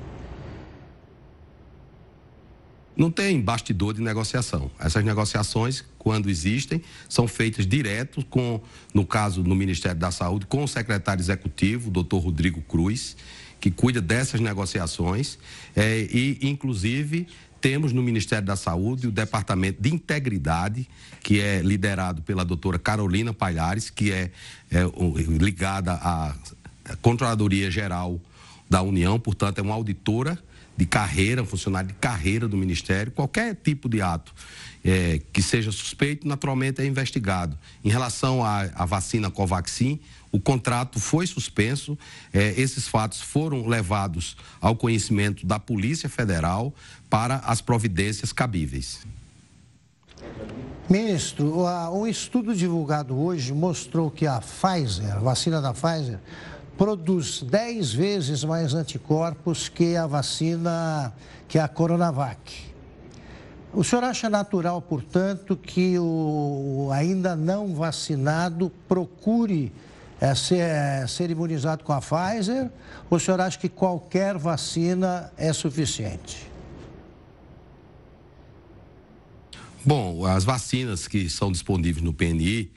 [2.98, 4.72] Não tem bastidor de negociação.
[4.80, 8.60] Essas negociações, quando existem, são feitas direto com,
[8.92, 13.16] no caso, no Ministério da Saúde, com o secretário executivo, o doutor Rodrigo Cruz,
[13.60, 15.38] que cuida dessas negociações,
[15.76, 17.28] é, e, inclusive,
[17.68, 20.88] temos no Ministério da Saúde o Departamento de Integridade,
[21.22, 24.32] que é liderado pela doutora Carolina Palhares, que é,
[24.72, 24.86] é
[25.38, 26.34] ligada à
[27.02, 28.22] Controladoria Geral
[28.70, 30.40] da União, portanto, é uma auditora
[30.78, 33.12] de carreira, um funcionário de carreira do Ministério.
[33.12, 34.34] Qualquer tipo de ato
[34.88, 37.58] é, que seja suspeito, naturalmente é investigado.
[37.84, 40.00] Em relação à, vacina Covaxin,
[40.32, 41.98] o contrato foi suspenso,
[42.34, 46.74] é, esses fatos foram levados ao conhecimento da Polícia Federal
[47.10, 49.06] para as providências cabíveis.
[50.90, 56.18] Ministro, um estudo divulgado hoje mostrou que a Pfizer, a vacina da Pfizer,
[56.78, 61.14] produz 10 vezes mais anticorpos que a vacina,
[61.46, 62.77] que a Coronavac.
[63.74, 69.72] O senhor acha natural, portanto, que o ainda não vacinado procure
[70.20, 72.72] é, ser, é, ser imunizado com a Pfizer?
[73.10, 76.50] Ou o senhor acha que qualquer vacina é suficiente?
[79.86, 82.70] Bom, as vacinas que são disponíveis no PNI,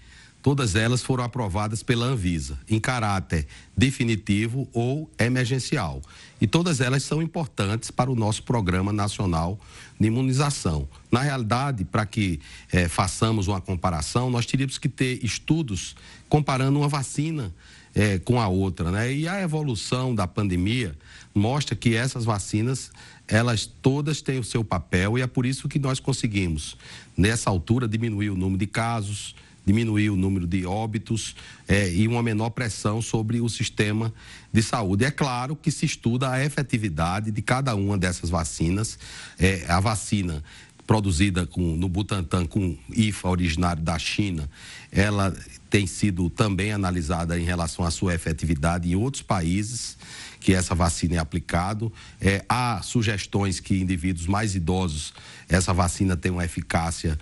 [0.43, 6.01] todas elas foram aprovadas pela Anvisa, em caráter definitivo ou emergencial.
[6.41, 9.59] E todas elas são importantes para o nosso Programa Nacional
[10.01, 10.89] de Imunização.
[11.13, 12.41] Na realidade, para que
[12.73, 15.95] é, façamos uma comparação, nós teríamos que ter estudos
[16.27, 17.55] comparando uma vacina
[17.95, 18.91] é, com a outra.
[18.91, 19.13] Né?
[19.13, 20.97] E a evolução da pandemia
[21.35, 22.91] mostra que essas vacinas,
[23.29, 26.79] elas todas têm o seu papel e é por isso que nós conseguimos,
[27.15, 31.35] nessa altura, diminuir o número de casos, diminuir o número de óbitos
[31.69, 34.13] é, e uma menor pressão sobre o sistema
[34.53, 35.05] de saúde.
[35.05, 38.99] É claro que se estuda a efetividade de cada uma dessas vacinas.
[39.39, 40.43] É, a vacina
[40.87, 44.51] produzida com, no Butantan com IFA originário da China,
[44.91, 45.33] ela
[45.71, 49.97] tem sido também analisada em relação à sua efetividade em outros países
[50.41, 51.93] que essa vacina é aplicado.
[52.21, 55.13] É, há sugestões que indivíduos mais idosos
[55.49, 57.19] essa vacina tem uma eficácia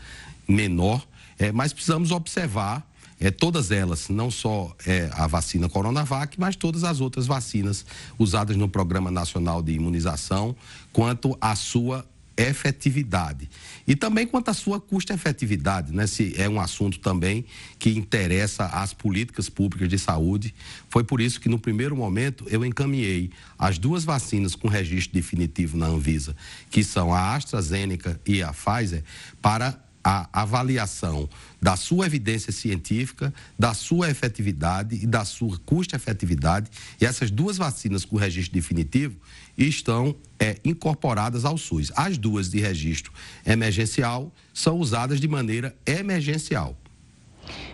[0.47, 1.07] menor,
[1.39, 2.87] é, mas precisamos observar
[3.21, 7.85] é, todas elas, não só é, a vacina Coronavac, mas todas as outras vacinas
[8.19, 10.55] usadas no Programa Nacional de Imunização,
[10.93, 12.05] quanto à sua
[12.37, 13.51] efetividade.
[13.85, 16.07] E também quanto à sua custo-efetividade, né?
[16.07, 17.45] Se é um assunto também
[17.81, 20.55] que interessa às políticas públicas de saúde.
[20.89, 25.77] Foi por isso que, no primeiro momento, eu encaminhei as duas vacinas com registro definitivo
[25.77, 26.37] na Anvisa,
[26.71, 29.03] que são a AstraZeneca e a Pfizer,
[29.43, 29.77] para
[30.09, 31.29] a avaliação
[31.61, 36.71] da sua evidência científica, da sua efetividade e da sua custo-efetividade.
[36.99, 39.19] E essas duas vacinas com registro definitivo
[39.57, 41.93] estão é, incorporadas ao SUS.
[41.95, 43.13] As duas de registro
[43.45, 46.75] emergencial são usadas de maneira emergencial.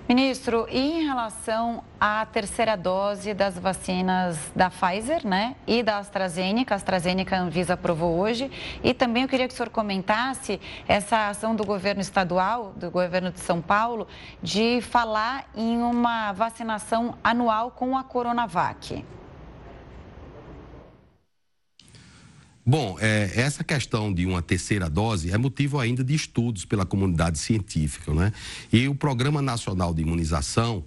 [0.09, 6.77] Ministro, em relação à terceira dose das vacinas da Pfizer, né, e da AstraZeneca, a
[6.77, 8.51] AstraZeneca Anvisa aprovou hoje,
[8.83, 13.31] e também eu queria que o senhor comentasse essa ação do governo estadual, do governo
[13.31, 14.07] de São Paulo,
[14.43, 19.03] de falar em uma vacinação anual com a Coronavac.
[22.67, 27.39] Bom, é, essa questão de uma terceira dose é motivo ainda de estudos pela comunidade
[27.39, 28.33] científica, né?
[28.73, 30.83] E o Programa Nacional de Imunização,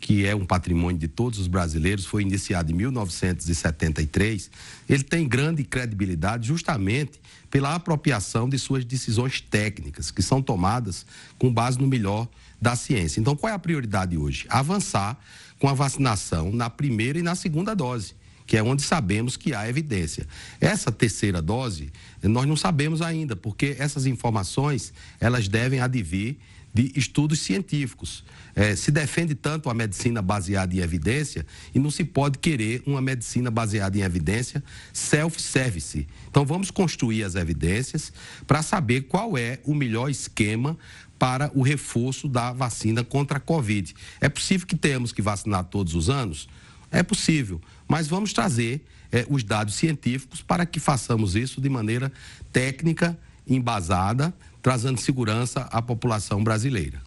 [0.00, 4.50] que é um patrimônio de todos os brasileiros, foi iniciado em 1973.
[4.88, 11.06] Ele tem grande credibilidade justamente pela apropriação de suas decisões técnicas, que são tomadas
[11.38, 12.26] com base no melhor
[12.60, 13.20] da ciência.
[13.20, 14.46] Então, qual é a prioridade hoje?
[14.48, 15.16] Avançar
[15.60, 18.18] com a vacinação na primeira e na segunda dose
[18.50, 20.26] que é onde sabemos que há evidência.
[20.60, 26.36] Essa terceira dose, nós não sabemos ainda, porque essas informações, elas devem advir
[26.74, 28.24] de estudos científicos.
[28.56, 33.00] É, se defende tanto a medicina baseada em evidência e não se pode querer uma
[33.00, 36.08] medicina baseada em evidência self-service.
[36.28, 38.12] Então, vamos construir as evidências
[38.48, 40.76] para saber qual é o melhor esquema
[41.20, 43.94] para o reforço da vacina contra a Covid.
[44.20, 46.48] É possível que tenhamos que vacinar todos os anos?
[46.90, 52.12] É possível, mas vamos trazer é, os dados científicos para que façamos isso de maneira
[52.52, 54.32] técnica, embasada,
[54.62, 57.00] trazendo segurança à população brasileira.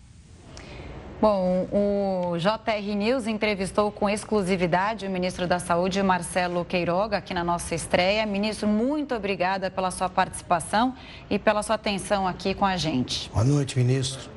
[1.22, 7.46] Bom, o JR News entrevistou com exclusividade o ministro da Saúde, Marcelo Queiroga, aqui na
[7.46, 8.26] nossa estreia.
[8.26, 10.94] Ministro, muito obrigada pela sua participação
[11.30, 13.30] e pela sua atenção aqui com a gente.
[13.30, 14.33] Boa noite, ministro.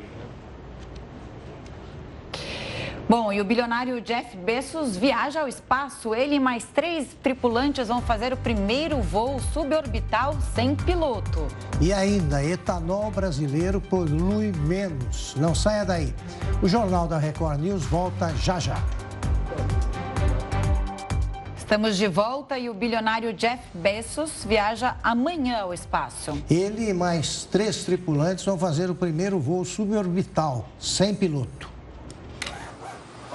[3.09, 6.13] Bom, e o bilionário Jeff Bezos viaja ao espaço.
[6.13, 11.47] Ele e mais três tripulantes vão fazer o primeiro voo suborbital sem piloto.
[11.81, 15.37] E ainda, etanol brasileiro polui menos.
[15.37, 16.13] Não saia daí.
[16.61, 18.83] O Jornal da Record News volta já já.
[21.57, 26.43] Estamos de volta e o bilionário Jeff Bezos viaja amanhã ao espaço.
[26.51, 31.76] Ele e mais três tripulantes vão fazer o primeiro voo suborbital, sem piloto.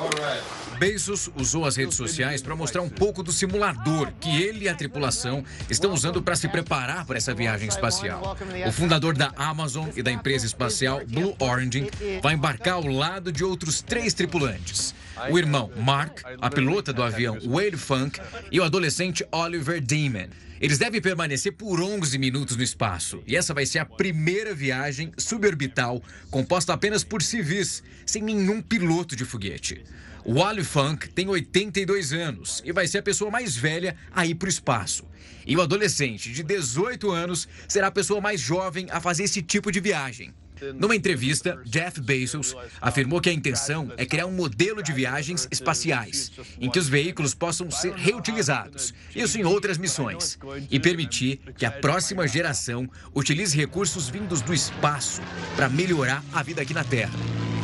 [0.02, 0.61] All right.
[0.82, 4.74] Bezos usou as redes sociais para mostrar um pouco do simulador que ele e a
[4.74, 8.36] tripulação estão usando para se preparar para essa viagem espacial.
[8.68, 11.88] O fundador da Amazon e da empresa espacial Blue Origin
[12.24, 14.96] vai embarcar ao lado de outros três tripulantes.
[15.30, 18.20] O irmão Mark, a pilota do avião Wade Funk
[18.52, 20.30] e o adolescente Oliver Damon.
[20.60, 23.22] Eles devem permanecer por 11 minutos no espaço.
[23.28, 26.02] E essa vai ser a primeira viagem suborbital
[26.32, 29.84] composta apenas por civis, sem nenhum piloto de foguete.
[30.24, 34.36] O Wally Funk tem 82 anos e vai ser a pessoa mais velha a ir
[34.36, 35.04] para o espaço.
[35.48, 39.72] E o adolescente de 18 anos será a pessoa mais jovem a fazer esse tipo
[39.72, 40.32] de viagem.
[40.76, 46.32] Numa entrevista, Jeff Bezos afirmou que a intenção é criar um modelo de viagens espaciais,
[46.60, 50.38] em que os veículos possam ser reutilizados, isso em outras missões,
[50.70, 55.22] e permitir que a próxima geração utilize recursos vindos do espaço
[55.56, 57.14] para melhorar a vida aqui na Terra.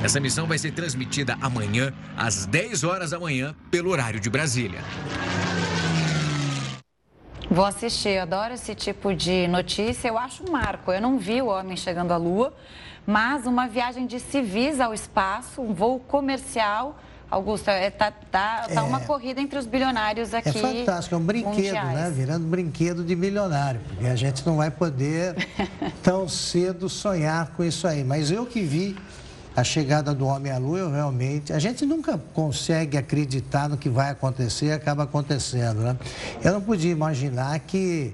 [0.03, 4.79] Essa missão vai ser transmitida amanhã, às 10 horas da manhã, pelo horário de Brasília.
[7.49, 10.09] Vou assistir, eu adoro esse tipo de notícia.
[10.09, 10.91] Eu acho um marco.
[10.91, 12.53] Eu não vi o homem chegando à Lua,
[13.07, 16.99] mas uma viagem de civis ao espaço, um voo comercial.
[17.31, 19.05] Augusto, é, tá, tá, tá uma é.
[19.05, 20.49] corrida entre os bilionários aqui.
[20.49, 21.93] É fantástico, é um brinquedo, mundiais.
[21.93, 22.11] né?
[22.13, 25.35] Virando brinquedo de bilionário, porque a gente não vai poder
[26.03, 28.03] tão cedo sonhar com isso aí.
[28.03, 28.95] Mas eu que vi
[29.55, 31.51] a chegada do homem à lua, eu realmente.
[31.51, 35.97] A gente nunca consegue acreditar no que vai acontecer e acaba acontecendo, né?
[36.43, 38.13] Eu não podia imaginar que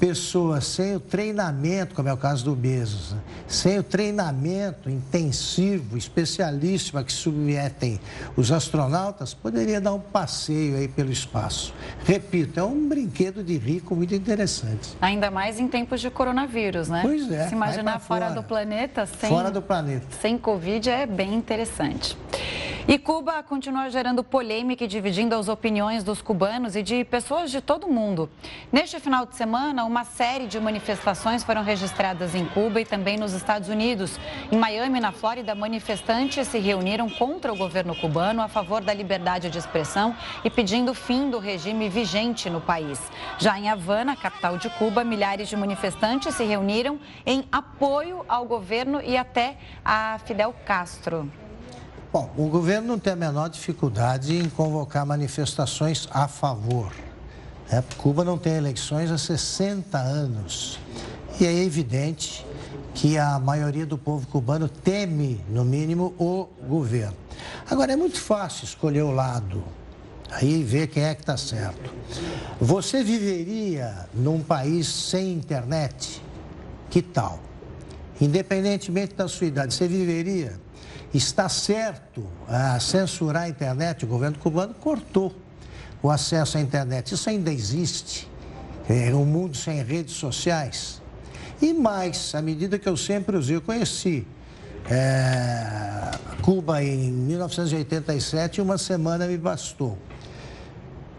[0.00, 3.20] pessoas sem o treinamento, como é o caso do Bezos, né?
[3.46, 8.00] sem o treinamento intensivo, especialíssimo a que submetem
[8.34, 11.74] os astronautas, poderia dar um passeio aí pelo espaço.
[12.04, 14.96] Repito, é um brinquedo de rico muito interessante.
[15.02, 17.02] Ainda mais em tempos de coronavírus, né?
[17.02, 17.48] Pois é.
[17.48, 20.06] Se imaginar fora, fora, do planeta, sem, fora do planeta.
[20.20, 22.16] sem Covid é bem interessante.
[22.90, 27.60] E Cuba continua gerando polêmica e dividindo as opiniões dos cubanos e de pessoas de
[27.60, 28.28] todo o mundo.
[28.72, 33.32] Neste final de semana, uma série de manifestações foram registradas em Cuba e também nos
[33.32, 34.18] Estados Unidos.
[34.50, 39.50] Em Miami, na Flórida, manifestantes se reuniram contra o governo cubano a favor da liberdade
[39.50, 40.12] de expressão
[40.42, 43.00] e pedindo o fim do regime vigente no país.
[43.38, 49.00] Já em Havana, capital de Cuba, milhares de manifestantes se reuniram em apoio ao governo
[49.00, 51.30] e até a Fidel Castro.
[52.12, 56.92] Bom, o governo não tem a menor dificuldade em convocar manifestações a favor.
[57.70, 57.84] Né?
[57.98, 60.80] Cuba não tem eleições há 60 anos.
[61.38, 62.44] E é evidente
[62.94, 67.16] que a maioria do povo cubano teme, no mínimo, o governo.
[67.70, 69.62] Agora, é muito fácil escolher o lado,
[70.32, 71.94] aí ver quem é que está certo.
[72.60, 76.20] Você viveria num país sem internet?
[76.90, 77.38] Que tal?
[78.20, 80.58] Independentemente da sua idade, você viveria?
[81.12, 85.34] Está certo a censurar a internet, o governo cubano cortou
[86.02, 87.14] o acesso à internet.
[87.14, 88.28] Isso ainda existe.
[88.88, 91.00] É um mundo sem redes sociais.
[91.60, 94.26] E mais, à medida que eu sempre usei, eu conheci
[94.88, 96.10] é,
[96.42, 99.98] Cuba em 1987 uma semana me bastou.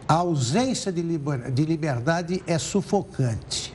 [0.07, 3.73] A ausência de liberdade é sufocante.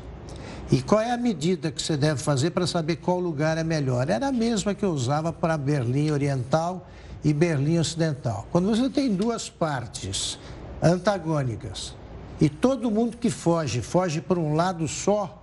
[0.70, 4.10] E qual é a medida que você deve fazer para saber qual lugar é melhor?
[4.10, 6.88] Era a mesma que eu usava para Berlim Oriental
[7.22, 8.48] e Berlim Ocidental.
[8.50, 10.38] Quando você tem duas partes
[10.82, 11.94] antagônicas
[12.40, 15.40] e todo mundo que foge, foge por um lado só,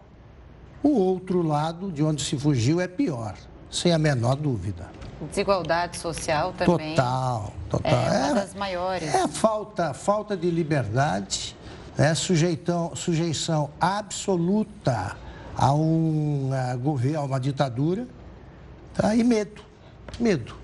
[0.83, 3.35] o outro lado de onde se fugiu é pior,
[3.71, 4.91] sem a menor dúvida.
[5.29, 6.95] Desigualdade social também.
[6.95, 7.91] Total, total.
[7.91, 9.15] É uma é, das maiores.
[9.15, 11.55] É falta, falta de liberdade
[11.97, 15.15] é, sujeitão, sujeição absoluta
[15.55, 18.07] a um uh, governo, a uma ditadura,
[18.93, 19.15] tá?
[19.15, 19.61] e medo,
[20.19, 20.63] medo.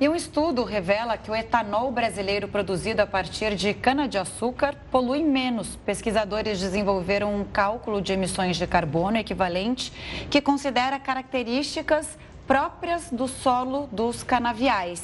[0.00, 5.76] E um estudo revela que o etanol brasileiro produzido a partir de cana-de-açúcar polui menos.
[5.86, 9.92] Pesquisadores desenvolveram um cálculo de emissões de carbono equivalente
[10.28, 15.00] que considera características próprias do solo dos canaviais.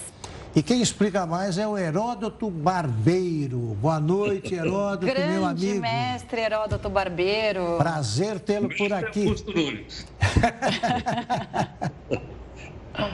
[0.55, 3.59] E quem explica mais é o Heródoto Barbeiro.
[3.81, 5.81] Boa noite, Heródoto, Grande meu amigo.
[5.81, 7.77] mestre Heródoto Barbeiro.
[7.79, 9.27] Prazer tê-lo por aqui.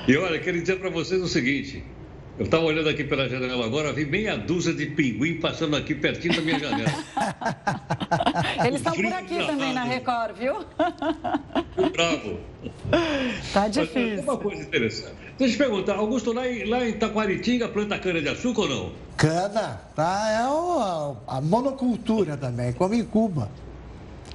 [0.09, 1.85] e olha, quero dizer para vocês o seguinte.
[2.39, 6.37] Eu estava olhando aqui pela janela agora, vi meia dúzia de pinguim passando aqui pertinho
[6.37, 6.93] da minha janela.
[8.67, 10.67] Eles estão por aqui também na Record, viu?
[11.93, 12.39] Bravo.
[13.55, 14.17] Tá difícil.
[14.17, 15.15] Mas, uma coisa interessante.
[15.39, 18.93] Deixa eu te perguntar, Augusto, lá em, lá em Taquaritinga planta cana-de-açúcar ou não?
[19.17, 20.31] Cana, tá?
[20.31, 23.51] É o, a monocultura também, como em Cuba.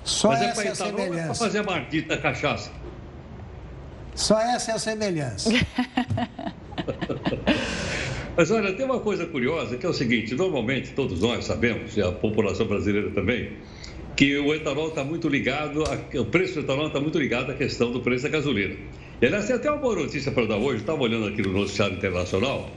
[0.03, 1.19] Só Mas é essa é, é a semelhança.
[1.19, 2.71] É para fazer a mardita cachaça.
[4.15, 5.51] Só essa é a semelhança.
[8.35, 12.01] Mas olha, tem uma coisa curiosa que é o seguinte: normalmente todos nós sabemos, e
[12.01, 13.51] a população brasileira também,
[14.15, 17.53] que o etanol está muito ligado, a, o preço do etanol está muito ligado à
[17.53, 18.75] questão do preço da gasolina.
[19.21, 21.95] E aliás, tem até uma boa notícia para dar hoje, estava olhando aqui no noticiário
[21.95, 22.69] internacional,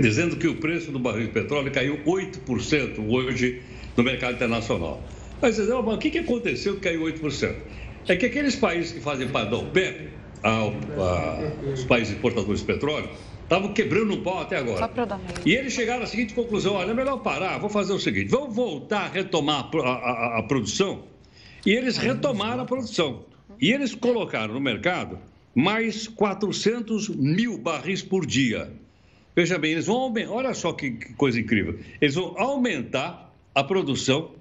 [0.00, 3.62] dizendo que o preço do barril de petróleo caiu 8% hoje
[3.96, 5.02] no mercado internacional.
[5.40, 7.54] Mas, o que, que aconteceu que caiu 8%?
[8.08, 10.08] É que aqueles países que fazem parte da OPEP,
[11.72, 13.08] os países exportadores de petróleo,
[13.48, 14.78] estavam quebrando um pau até agora.
[15.44, 18.54] E eles chegaram à seguinte conclusão: olha, é melhor parar, vou fazer o seguinte, vamos
[18.54, 21.04] voltar a retomar a, a, a produção.
[21.64, 23.24] E eles retomaram a produção.
[23.60, 25.18] E eles colocaram no mercado
[25.54, 28.70] mais 400 mil barris por dia.
[29.34, 33.64] Veja bem, eles vão aumentar, olha só que, que coisa incrível, eles vão aumentar a
[33.64, 34.32] produção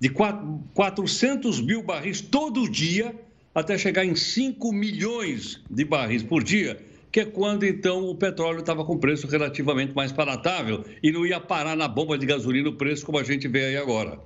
[0.00, 3.14] de 400 mil barris todo dia
[3.54, 6.80] até chegar em 5 milhões de barris por dia
[7.10, 11.40] que é quando então o petróleo estava com preço relativamente mais palatável e não ia
[11.40, 14.18] parar na bomba de gasolina o preço como a gente vê aí agora.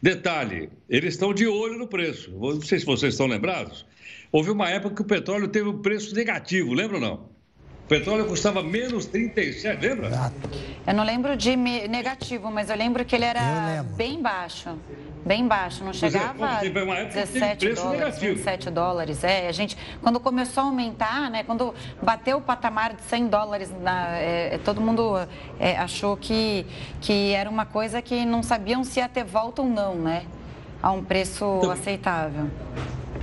[0.00, 2.32] Detalhe, eles estão de olho no preço.
[2.32, 3.86] Não sei se vocês estão lembrados.
[4.32, 7.14] Houve uma época que o petróleo teve um preço negativo, lembra ou não?
[7.84, 10.32] O petróleo custava menos 37, lembra?
[10.86, 14.76] Eu não lembro de negativo, mas eu lembro que ele era bem baixo.
[15.24, 18.34] Bem baixo, não é, chegava a 17 dólares, negativo.
[18.34, 19.24] 27 dólares.
[19.24, 23.70] É, a gente, quando começou a aumentar, né, quando bateu o patamar de 100 dólares,
[23.82, 25.14] na, é, é, todo mundo
[25.60, 26.66] é, achou que,
[27.00, 30.24] que era uma coisa que não sabiam se ia ter volta ou não, né?
[30.82, 32.50] A um preço então, aceitável.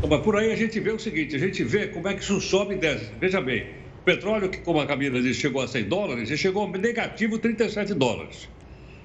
[0.07, 2.39] Mas por aí a gente vê o seguinte, a gente vê como é que isso
[2.39, 3.11] sobe e desce.
[3.19, 3.67] Veja bem,
[3.99, 7.37] o petróleo, que como a Camila disse, chegou a 100 dólares, ele chegou a negativo
[7.37, 8.47] 37 dólares.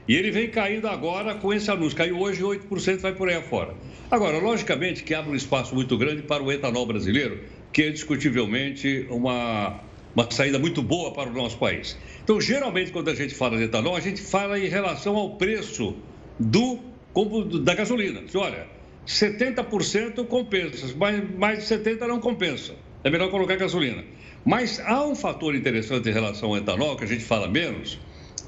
[0.06, 1.96] E ele vem caindo agora com esse anúncio.
[1.96, 3.74] Caiu hoje 8%, vai por aí afora.
[4.10, 7.40] Agora, logicamente que abre um espaço muito grande para o etanol brasileiro,
[7.72, 9.80] que é discutivelmente uma,
[10.14, 11.98] uma saída muito boa para o nosso país.
[12.22, 15.96] Então, geralmente, quando a gente fala de etanol, a gente fala em relação ao preço
[16.38, 16.78] do,
[17.62, 18.20] da gasolina.
[18.22, 18.66] Diz, olha,
[19.06, 22.74] 70% compensa, mas mais de 70% não compensa.
[23.02, 24.04] É melhor colocar gasolina.
[24.44, 27.98] Mas há um fator interessante em relação ao etanol, que a gente fala menos,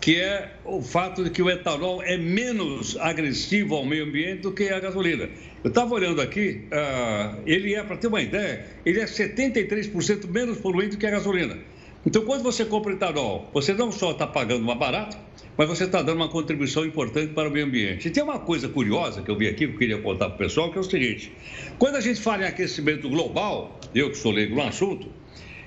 [0.06, 4.52] que é o fato de que o etanol é menos agressivo ao meio ambiente do
[4.52, 5.28] que a gasolina.
[5.64, 10.58] Eu estava olhando aqui, uh, ele é, para ter uma ideia, ele é 73% menos
[10.58, 11.58] poluente que a gasolina.
[12.06, 15.18] Então, quando você compra etanol, você não só está pagando mais barato,
[15.56, 18.06] mas você está dando uma contribuição importante para o meio ambiente.
[18.06, 20.38] E tem uma coisa curiosa que eu vi aqui, que eu queria contar para o
[20.38, 21.32] pessoal, que é o seguinte:
[21.80, 25.08] quando a gente fala em aquecimento global, eu que sou leigo no assunto,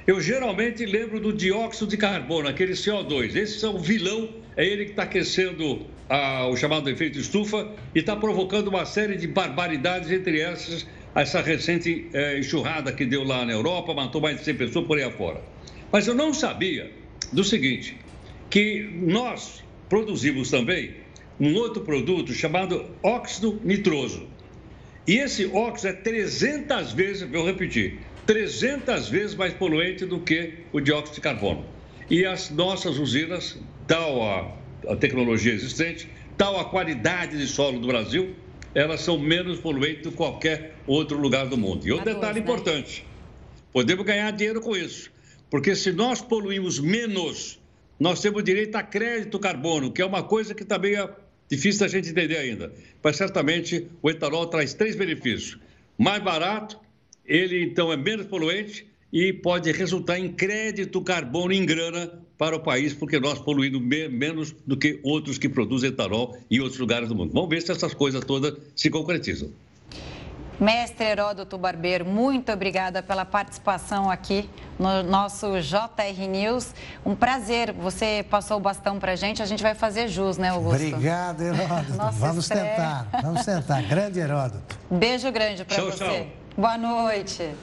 [0.09, 3.35] eu geralmente lembro do dióxido de carbono, aquele CO2.
[3.35, 7.99] Esse é o vilão, é ele que está aquecendo a, o chamado efeito estufa e
[7.99, 13.45] está provocando uma série de barbaridades, entre essas, essa recente é, enxurrada que deu lá
[13.45, 15.43] na Europa, matou mais de 100 pessoas por aí afora.
[15.91, 16.91] Mas eu não sabia
[17.31, 17.95] do seguinte,
[18.49, 20.95] que nós produzimos também
[21.39, 24.27] um outro produto chamado óxido nitroso.
[25.07, 27.99] E esse óxido é 300 vezes, vou repetir,
[28.29, 31.65] 300 vezes mais poluente do que o dióxido de carbono.
[32.07, 33.57] E as nossas usinas,
[33.87, 34.55] tal a,
[34.87, 36.07] a tecnologia existente,
[36.37, 38.35] tal a qualidade de solo do Brasil,
[38.75, 41.87] elas são menos poluentes do que qualquer outro lugar do mundo.
[41.87, 42.41] E outro detalhe né?
[42.41, 43.03] importante:
[43.73, 45.11] podemos ganhar dinheiro com isso,
[45.49, 47.59] porque se nós poluímos menos,
[47.99, 51.09] nós temos direito a crédito carbono, que é uma coisa que também é
[51.49, 52.71] difícil da gente entender ainda.
[53.01, 55.57] Mas certamente o etanol traz três benefícios:
[55.97, 56.79] mais barato,
[57.29, 62.59] ele então é menos poluente e pode resultar em crédito carbono em grana para o
[62.59, 67.15] país, porque nós poluímos menos do que outros que produzem etanol em outros lugares do
[67.15, 67.33] mundo.
[67.33, 69.49] Vamos ver se essas coisas todas se concretizam.
[70.59, 76.73] Mestre Heródoto Barbeiro, muito obrigada pela participação aqui no nosso JR News.
[77.05, 80.49] Um prazer, você passou o bastão para a gente, a gente vai fazer jus, né,
[80.49, 80.75] Augusto?
[80.75, 82.11] Obrigado, Heródoto.
[82.11, 82.69] vamos estreia.
[82.71, 83.81] tentar, vamos tentar.
[83.83, 84.77] Grande Heródoto.
[84.91, 85.97] Beijo grande para você.
[86.03, 86.38] Tchau.
[86.59, 87.55] Boa noite.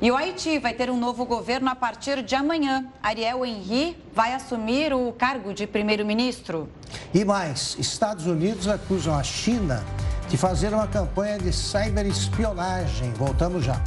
[0.00, 2.86] E o Haiti vai ter um novo governo a partir de amanhã.
[3.02, 6.68] Ariel Henry vai assumir o cargo de primeiro-ministro.
[7.12, 9.84] E mais, Estados Unidos acusam a China
[10.28, 13.12] de fazer uma campanha de cyberespionagem.
[13.14, 13.82] Voltamos já.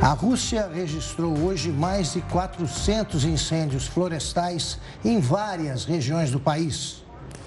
[0.00, 7.03] A Rússia registrou hoje mais de 400 incêndios florestais em várias regiões do país.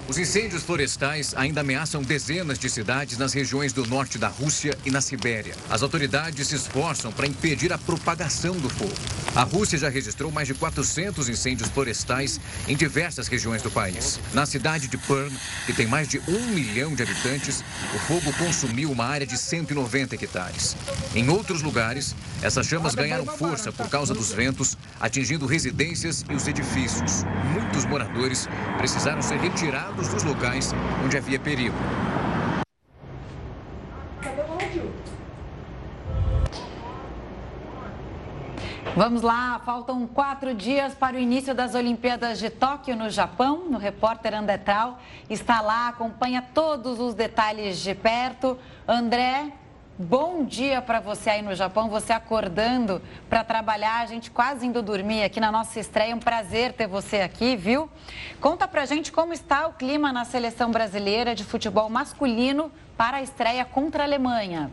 [0.09, 4.89] Os incêndios florestais ainda ameaçam dezenas de cidades nas regiões do norte da Rússia e
[4.89, 5.53] na Sibéria.
[5.69, 8.95] As autoridades se esforçam para impedir a propagação do fogo.
[9.35, 12.39] A Rússia já registrou mais de 400 incêndios florestais
[12.69, 14.17] em diversas regiões do país.
[14.33, 15.33] Na cidade de Perm,
[15.65, 17.61] que tem mais de um milhão de habitantes,
[17.93, 20.77] o fogo consumiu uma área de 190 hectares.
[21.13, 26.47] Em outros lugares, essas chamas ganharam força por causa dos ventos, atingindo residências e os
[26.47, 27.25] edifícios.
[27.51, 28.47] Muitos moradores
[28.77, 30.73] precisaram ser retirados afastados dos locais
[31.03, 31.75] onde havia perigo.
[38.95, 43.67] Vamos lá, faltam quatro dias para o início das Olimpíadas de Tóquio, no Japão.
[43.69, 48.57] O repórter Andetral está lá, acompanha todos os detalhes de perto.
[48.87, 49.51] André,
[49.99, 54.79] Bom dia para você aí no Japão, você acordando para trabalhar, a gente quase indo
[54.83, 56.15] dormir aqui na nossa estreia.
[56.15, 57.89] Um prazer ter você aqui, viu?
[58.39, 63.21] Conta pra gente como está o clima na seleção brasileira de futebol masculino para a
[63.23, 64.71] estreia contra a Alemanha.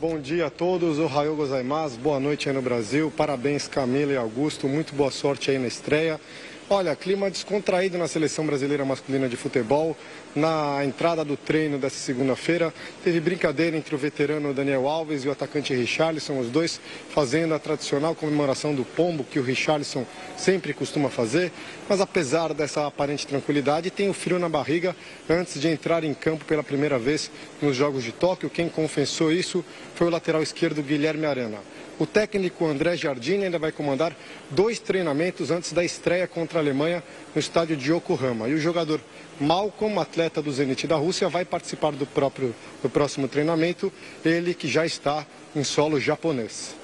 [0.00, 4.16] Bom dia a todos, o Raio gozaimasu, boa noite aí no Brasil, parabéns Camila e
[4.16, 6.20] Augusto, muito boa sorte aí na estreia.
[6.68, 9.96] Olha, clima descontraído na seleção brasileira masculina de futebol.
[10.34, 15.30] Na entrada do treino dessa segunda-feira, teve brincadeira entre o veterano Daniel Alves e o
[15.30, 20.04] atacante Richarlison, os dois fazendo a tradicional comemoração do pombo que o Richarlison
[20.36, 21.52] sempre costuma fazer.
[21.88, 24.96] Mas apesar dessa aparente tranquilidade, tem o frio na barriga
[25.30, 27.30] antes de entrar em campo pela primeira vez
[27.62, 28.50] nos Jogos de Tóquio.
[28.50, 29.64] Quem confessou isso
[29.94, 31.58] foi o lateral esquerdo Guilherme Arana.
[31.98, 34.14] O técnico André Jardim ainda vai comandar
[34.50, 37.02] dois treinamentos antes da estreia contra a Alemanha
[37.34, 38.48] no estádio de Yokohama.
[38.48, 39.00] E o jogador
[39.40, 43.90] Malcolm, atleta do Zenit da Rússia, vai participar do, próprio, do próximo treinamento,
[44.22, 46.74] ele que já está em solo japonês.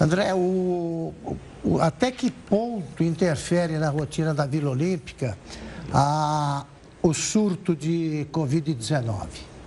[0.00, 1.12] André, o,
[1.64, 5.36] o, até que ponto interfere na rotina da Vila Olímpica
[5.92, 6.64] a,
[7.02, 9.57] o surto de Covid-19?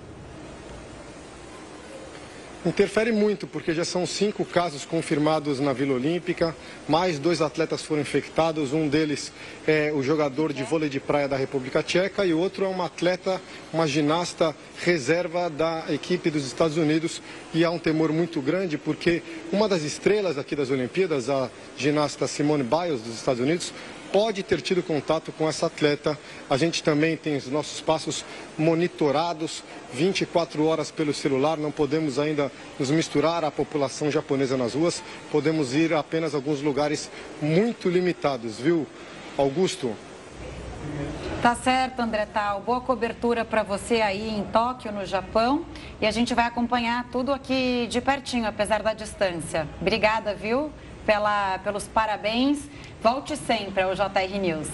[2.65, 6.55] Interfere muito, porque já são cinco casos confirmados na Vila Olímpica,
[6.87, 9.31] mais dois atletas foram infectados, um deles
[9.67, 12.85] é o jogador de vôlei de praia da República Tcheca e o outro é uma
[12.85, 13.41] atleta,
[13.73, 17.21] uma ginasta reserva da equipe dos Estados Unidos.
[17.53, 22.27] E há um temor muito grande porque uma das estrelas aqui das Olimpíadas, a ginasta
[22.27, 23.73] Simone Biles dos Estados Unidos,
[24.11, 26.17] pode ter tido contato com essa atleta.
[26.49, 28.25] A gente também tem os nossos passos
[28.57, 31.57] monitorados 24 horas pelo celular.
[31.57, 35.01] Não podemos ainda nos misturar à população japonesa nas ruas.
[35.31, 37.09] Podemos ir a apenas alguns lugares
[37.41, 38.85] muito limitados, viu,
[39.37, 39.95] Augusto?
[41.41, 42.61] Tá certo, André Tal.
[42.61, 45.65] Boa cobertura para você aí em Tóquio, no Japão.
[45.99, 49.67] E a gente vai acompanhar tudo aqui de pertinho, apesar da distância.
[49.79, 50.71] Obrigada, viu,
[51.05, 52.69] pela, pelos parabéns.
[53.01, 54.67] Volte sempre ao JR News.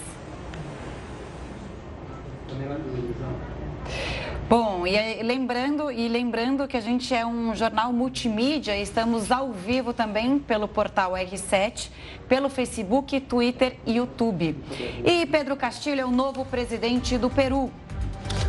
[4.48, 9.92] Bom, e lembrando, e lembrando que a gente é um jornal multimídia, estamos ao vivo
[9.92, 11.90] também pelo portal R7,
[12.26, 14.56] pelo Facebook, Twitter e YouTube.
[15.04, 17.70] E Pedro Castilho é o novo presidente do Peru.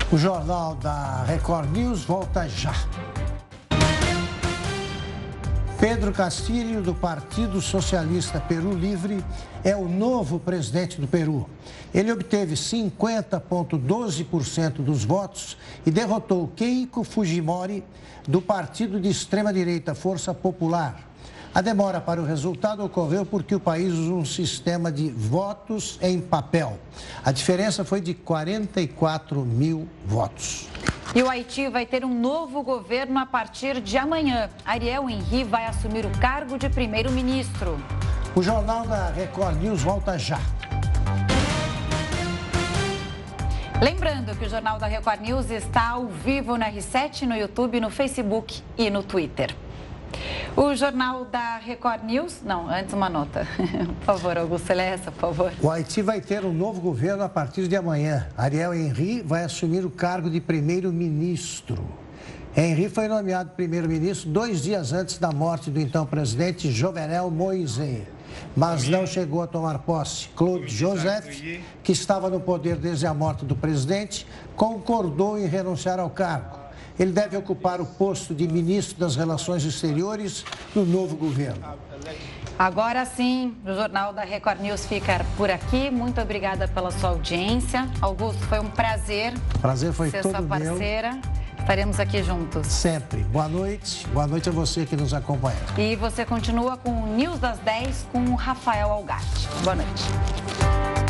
[0.10, 2.74] O jornal da Record News volta já.
[5.80, 9.24] Pedro Castilho, do Partido Socialista Peru Livre,
[9.64, 11.50] é o novo presidente do Peru.
[11.94, 15.56] Ele obteve 50,12% dos votos
[15.86, 17.82] e derrotou Keiko Fujimori,
[18.28, 21.08] do partido de extrema-direita Força Popular.
[21.56, 26.20] A demora para o resultado ocorreu porque o país usa um sistema de votos em
[26.20, 26.78] papel.
[27.24, 30.68] A diferença foi de 44 mil votos.
[31.16, 34.48] E o Haiti vai ter um novo governo a partir de amanhã.
[34.64, 37.80] Ariel Henry vai assumir o cargo de primeiro-ministro.
[38.36, 40.40] O Jornal da Record News volta já.
[43.82, 47.90] Lembrando que o Jornal da Record News está ao vivo no R7, no YouTube, no
[47.90, 49.56] Facebook e no Twitter.
[50.56, 52.42] O jornal da Record News.
[52.44, 53.48] Não, antes uma nota.
[54.04, 55.54] por favor, Augusto Celeste, por favor.
[55.62, 58.28] O Haiti vai ter um novo governo a partir de amanhã.
[58.38, 61.84] Ariel Henry vai assumir o cargo de primeiro-ministro.
[62.58, 68.08] Henry foi nomeado primeiro-ministro dois dias antes da morte do então presidente Jovenel Moisés,
[68.56, 70.28] mas não chegou a tomar posse.
[70.36, 71.42] Claude Joseph,
[71.84, 76.59] que estava no poder desde a morte do presidente, concordou em renunciar ao cargo.
[77.00, 80.44] Ele deve ocupar o posto de ministro das Relações Exteriores
[80.76, 81.64] no novo governo.
[82.58, 85.90] Agora sim, o Jornal da Record News fica por aqui.
[85.90, 87.90] Muito obrigada pela sua audiência.
[88.02, 89.34] Augusto, foi um prazer.
[89.62, 91.14] Prazer foi ser todo sua parceira.
[91.14, 91.22] meu.
[91.60, 92.68] Estaremos aqui juntos.
[92.68, 93.22] Sempre.
[93.24, 94.06] Boa noite.
[94.08, 95.60] Boa noite a você que nos acompanha.
[95.78, 99.48] E você continua com o News das 10 com o Rafael Algatti.
[99.64, 101.09] Boa noite.